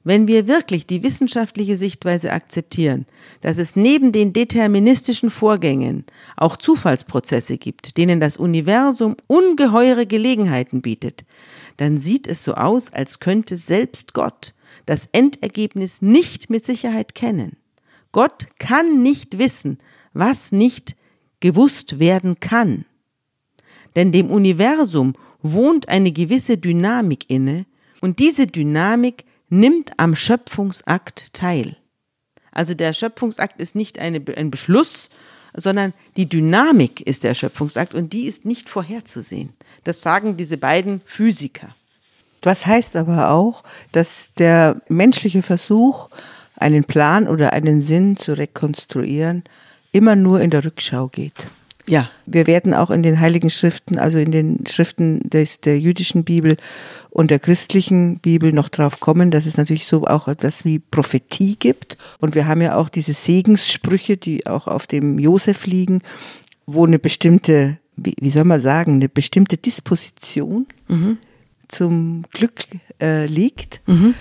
[0.05, 3.07] Wenn wir wirklich die wissenschaftliche Sichtweise akzeptieren,
[3.41, 6.05] dass es neben den deterministischen Vorgängen
[6.37, 11.25] auch Zufallsprozesse gibt, denen das Universum ungeheure Gelegenheiten bietet,
[11.77, 14.55] dann sieht es so aus, als könnte selbst Gott
[14.87, 17.57] das Endergebnis nicht mit Sicherheit kennen.
[18.11, 19.79] Gott kann nicht wissen,
[20.13, 20.97] was nicht
[21.41, 22.85] gewusst werden kann.
[23.95, 27.67] Denn dem Universum wohnt eine gewisse Dynamik inne,
[28.01, 31.77] und diese Dynamik nimmt am Schöpfungsakt teil.
[32.53, 35.11] Also der Schöpfungsakt ist nicht eine, ein Beschluss,
[35.55, 39.53] sondern die Dynamik ist der Schöpfungsakt und die ist nicht vorherzusehen.
[39.85, 41.75] Das sagen diese beiden Physiker.
[42.41, 46.09] Das heißt aber auch, dass der menschliche Versuch,
[46.57, 49.45] einen Plan oder einen Sinn zu rekonstruieren,
[49.93, 51.51] immer nur in der Rückschau geht.
[51.89, 52.11] Ja.
[52.27, 56.57] Wir werden auch in den Heiligen Schriften, also in den Schriften des, der jüdischen Bibel
[57.11, 61.57] und der christlichen Bibel noch drauf kommen, dass es natürlich so auch etwas wie Prophetie
[61.59, 61.97] gibt.
[62.21, 66.03] Und wir haben ja auch diese Segenssprüche, die auch auf dem Josef liegen,
[66.67, 71.19] wo eine bestimmte, wie, wie soll man sagen, eine bestimmte Disposition mhm.
[71.69, 72.65] zum Glück
[73.01, 73.83] äh, liegt.
[73.87, 74.15] Mhm.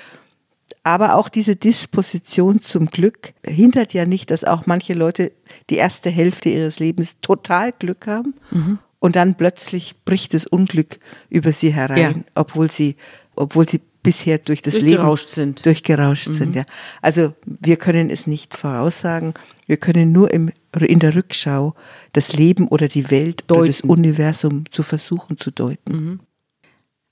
[0.83, 5.31] Aber auch diese Disposition zum Glück hindert ja nicht, dass auch manche Leute
[5.69, 8.79] die erste Hälfte ihres Lebens total Glück haben mhm.
[8.99, 12.31] und dann plötzlich bricht das Unglück über sie herein, ja.
[12.33, 12.95] obwohl sie
[13.35, 15.65] obwohl sie bisher durch das durchgerauscht Leben sind.
[15.65, 16.33] durchgerauscht mhm.
[16.33, 16.55] sind.
[16.55, 16.65] Ja.
[17.01, 19.33] Also wir können es nicht voraussagen.
[19.67, 21.75] Wir können nur im, in der Rückschau
[22.13, 23.59] das Leben oder die Welt deuten.
[23.59, 25.91] oder das Universum zu versuchen zu deuten.
[25.93, 26.19] Mhm.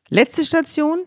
[0.10, 1.00] Letzte Station.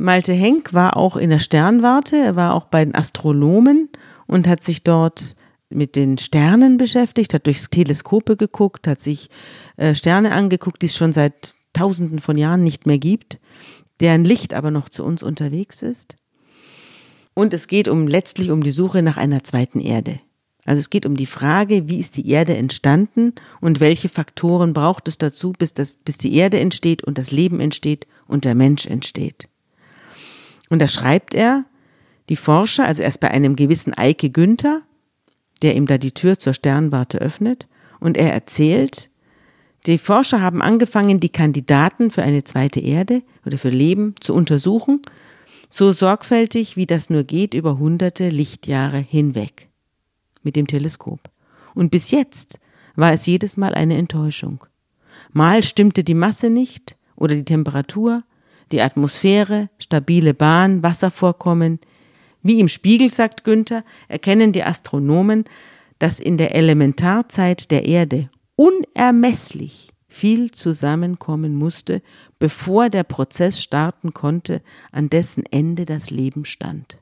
[0.00, 2.16] Malte Henk war auch in der Sternwarte.
[2.16, 3.88] Er war auch bei den Astronomen
[4.26, 5.36] und hat sich dort
[5.70, 9.28] mit den Sternen beschäftigt, hat durchs Teleskope geguckt, hat sich
[9.76, 13.38] äh, Sterne angeguckt, die es schon seit Tausenden von Jahren nicht mehr gibt
[14.00, 16.16] deren Licht aber noch zu uns unterwegs ist.
[17.34, 20.20] Und es geht um letztlich um die Suche nach einer zweiten Erde.
[20.64, 25.08] Also es geht um die Frage, wie ist die Erde entstanden und welche Faktoren braucht
[25.08, 28.86] es dazu, bis, das, bis die Erde entsteht und das Leben entsteht und der Mensch
[28.86, 29.48] entsteht.
[30.68, 31.64] Und da schreibt er,
[32.28, 34.82] die Forscher, also erst bei einem gewissen Eike Günther,
[35.62, 37.66] der ihm da die Tür zur Sternwarte öffnet,
[38.00, 39.10] und er erzählt,
[39.86, 45.00] die Forscher haben angefangen, die Kandidaten für eine zweite Erde oder für Leben zu untersuchen,
[45.70, 49.68] so sorgfältig wie das nur geht über hunderte Lichtjahre hinweg
[50.42, 51.20] mit dem Teleskop.
[51.74, 52.60] Und bis jetzt
[52.96, 54.64] war es jedes Mal eine Enttäuschung.
[55.32, 58.24] Mal stimmte die Masse nicht oder die Temperatur,
[58.72, 61.78] die Atmosphäre, stabile Bahn, Wasservorkommen.
[62.42, 65.44] Wie im Spiegel, sagt Günther, erkennen die Astronomen,
[65.98, 72.02] dass in der Elementarzeit der Erde unermesslich viel zusammenkommen musste,
[72.38, 76.98] bevor der Prozess starten konnte, an dessen Ende das Leben stand.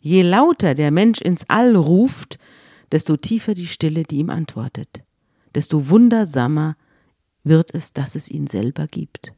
[0.00, 2.38] Je lauter der Mensch ins All ruft,
[2.92, 5.02] desto tiefer die Stille, die ihm antwortet,
[5.54, 6.76] desto wundersamer
[7.44, 9.32] wird es, dass es ihn selber gibt.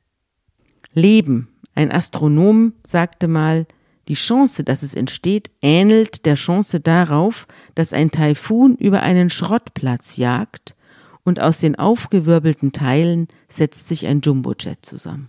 [0.97, 3.67] Leben, ein Astronom sagte mal,
[4.09, 10.17] die Chance, dass es entsteht, ähnelt der Chance darauf, dass ein Taifun über einen Schrottplatz
[10.17, 10.75] jagt
[11.23, 15.29] und aus den aufgewirbelten Teilen setzt sich ein Jumbojet zusammen.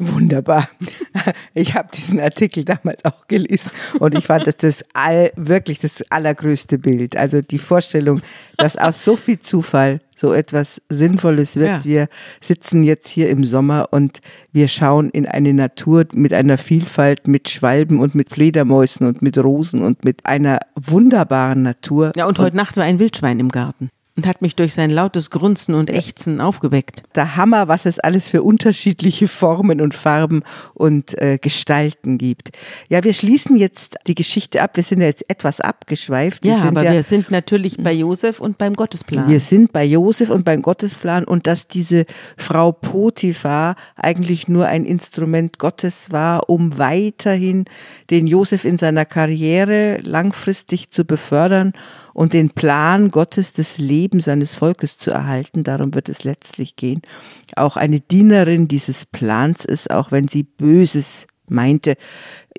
[0.00, 0.68] Wunderbar.
[1.54, 3.70] Ich habe diesen Artikel damals auch gelesen
[4.00, 7.16] und ich fand das das all, wirklich das allergrößte Bild.
[7.16, 8.20] Also die Vorstellung,
[8.56, 11.68] dass aus so viel Zufall so etwas Sinnvolles wird.
[11.68, 11.84] Ja.
[11.84, 12.08] Wir
[12.40, 14.20] sitzen jetzt hier im Sommer und
[14.52, 19.38] wir schauen in eine Natur mit einer Vielfalt, mit Schwalben und mit Fledermäusen und mit
[19.38, 22.12] Rosen und mit einer wunderbaren Natur.
[22.16, 24.90] Ja, und, und heute Nacht war ein Wildschwein im Garten und hat mich durch sein
[24.90, 27.02] lautes Grunzen und Ächzen aufgeweckt.
[27.16, 32.50] Der Hammer, was es alles für unterschiedliche Formen und Farben und äh, Gestalten gibt.
[32.88, 34.76] Ja, wir schließen jetzt die Geschichte ab.
[34.76, 36.44] Wir sind ja jetzt etwas abgeschweift.
[36.44, 39.28] Wir ja, aber ja, wir sind natürlich bei Josef und beim Gottesplan.
[39.28, 42.06] Wir sind bei Josef und beim Gottesplan und dass diese
[42.36, 47.64] Frau Potiphar eigentlich nur ein Instrument Gottes war, um weiterhin
[48.10, 51.72] den Josef in seiner Karriere langfristig zu befördern
[52.14, 55.64] und den Plan Gottes des Lebens seines Volkes zu erhalten.
[55.64, 57.02] Darum wird es letztlich gehen.
[57.56, 61.96] Auch eine Dienerin dieses Plans ist, auch wenn sie Böses meinte.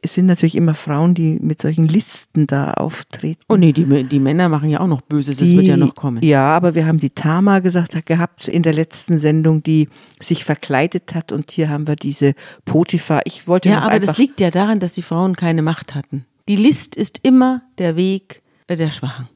[0.01, 3.41] Es sind natürlich immer Frauen, die mit solchen Listen da auftreten.
[3.49, 6.21] Oh nee, die, die Männer machen ja auch noch Böses, das wird ja noch kommen.
[6.21, 9.87] Ja, aber wir haben die Tama gesagt gehabt in der letzten Sendung, die
[10.19, 12.35] sich verkleidet hat und hier haben wir diese
[12.65, 13.21] Potiphar.
[13.25, 16.25] Ich wollte Ja, aber das liegt ja daran, dass die Frauen keine Macht hatten.
[16.47, 19.29] Die List ist immer der Weg der Schwachen.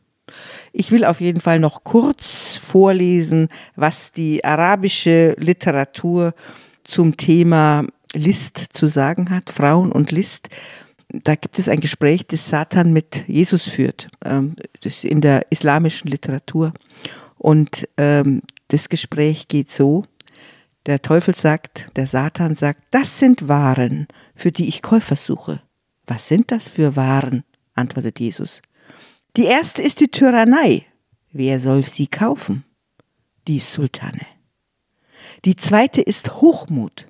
[0.72, 6.34] Ich will auf jeden Fall noch kurz vorlesen, was die arabische Literatur
[6.84, 10.50] zum Thema List zu sagen hat, Frauen und List.
[11.10, 16.10] Da gibt es ein Gespräch, das Satan mit Jesus führt, ähm, das in der islamischen
[16.10, 16.74] Literatur.
[17.38, 20.04] Und ähm, das Gespräch geht so,
[20.86, 25.62] der Teufel sagt, der Satan sagt, das sind Waren, für die ich Käufer suche.
[26.08, 27.44] Was sind das für Waren?
[27.76, 28.62] antwortet Jesus.
[29.38, 30.86] Die erste ist die Tyrannei.
[31.32, 32.64] Wer soll sie kaufen?
[33.48, 34.26] Die Sultane.
[35.46, 37.08] Die zweite ist Hochmut.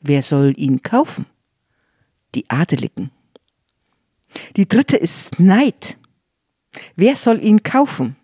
[0.00, 1.26] Wer soll ihn kaufen?
[2.34, 3.10] Die Adeligen.
[4.56, 5.98] Die dritte ist Neid.
[6.96, 8.16] Wer soll ihn kaufen?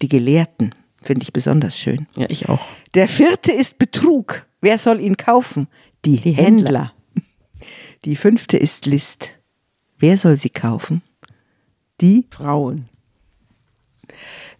[0.00, 0.74] Die Gelehrten.
[1.02, 2.06] Finde ich besonders schön.
[2.14, 2.66] Ja, ich auch.
[2.94, 4.46] Der vierte ist Betrug.
[4.60, 5.68] Wer soll ihn kaufen?
[6.04, 6.92] Die, Die Händler.
[7.14, 7.64] Händler.
[8.04, 9.38] Die fünfte ist List.
[9.98, 11.02] Wer soll sie kaufen?
[12.00, 12.88] Die Frauen.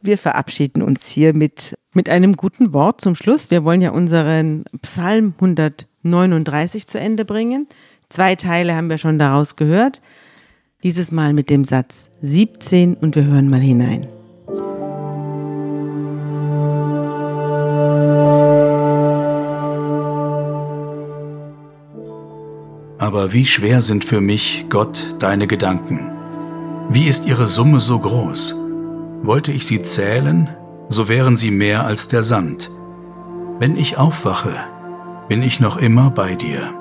[0.03, 3.51] Wir verabschieden uns hier mit mit einem guten Wort zum Schluss.
[3.51, 7.67] Wir wollen ja unseren Psalm 139 zu Ende bringen.
[8.09, 10.01] Zwei Teile haben wir schon daraus gehört.
[10.83, 14.09] Dieses Mal mit dem Satz 17 und wir hören mal hinein.
[22.99, 26.20] Aber wie schwer sind für mich, Gott, deine Gedanken.
[26.93, 28.57] Wie ist ihre Summe so groß?
[29.23, 30.49] Wollte ich sie zählen,
[30.89, 32.69] so wären sie mehr als der Sand.
[33.61, 34.53] Wenn ich aufwache,
[35.29, 36.75] bin ich noch immer bei dir.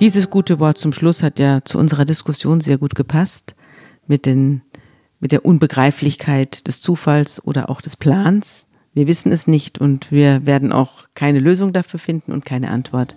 [0.00, 3.56] Dieses gute Wort zum Schluss hat ja zu unserer Diskussion sehr gut gepasst
[4.06, 4.62] mit, den,
[5.20, 8.67] mit der Unbegreiflichkeit des Zufalls oder auch des Plans.
[8.94, 13.16] Wir wissen es nicht und wir werden auch keine Lösung dafür finden und keine Antwort.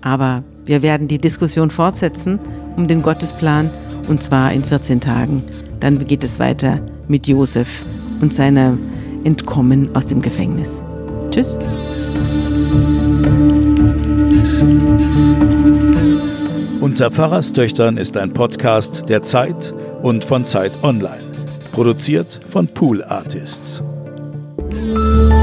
[0.00, 2.38] Aber wir werden die Diskussion fortsetzen
[2.76, 3.70] um den Gottesplan
[4.08, 5.42] und zwar in 14 Tagen.
[5.80, 7.84] Dann geht es weiter mit Josef
[8.20, 8.76] und seiner
[9.24, 10.82] Entkommen aus dem Gefängnis.
[11.30, 11.58] Tschüss.
[16.80, 21.24] Unter Pfarrerstöchtern ist ein Podcast der Zeit und von Zeit Online.
[21.72, 23.82] Produziert von Pool Artists.
[24.74, 25.33] Bye.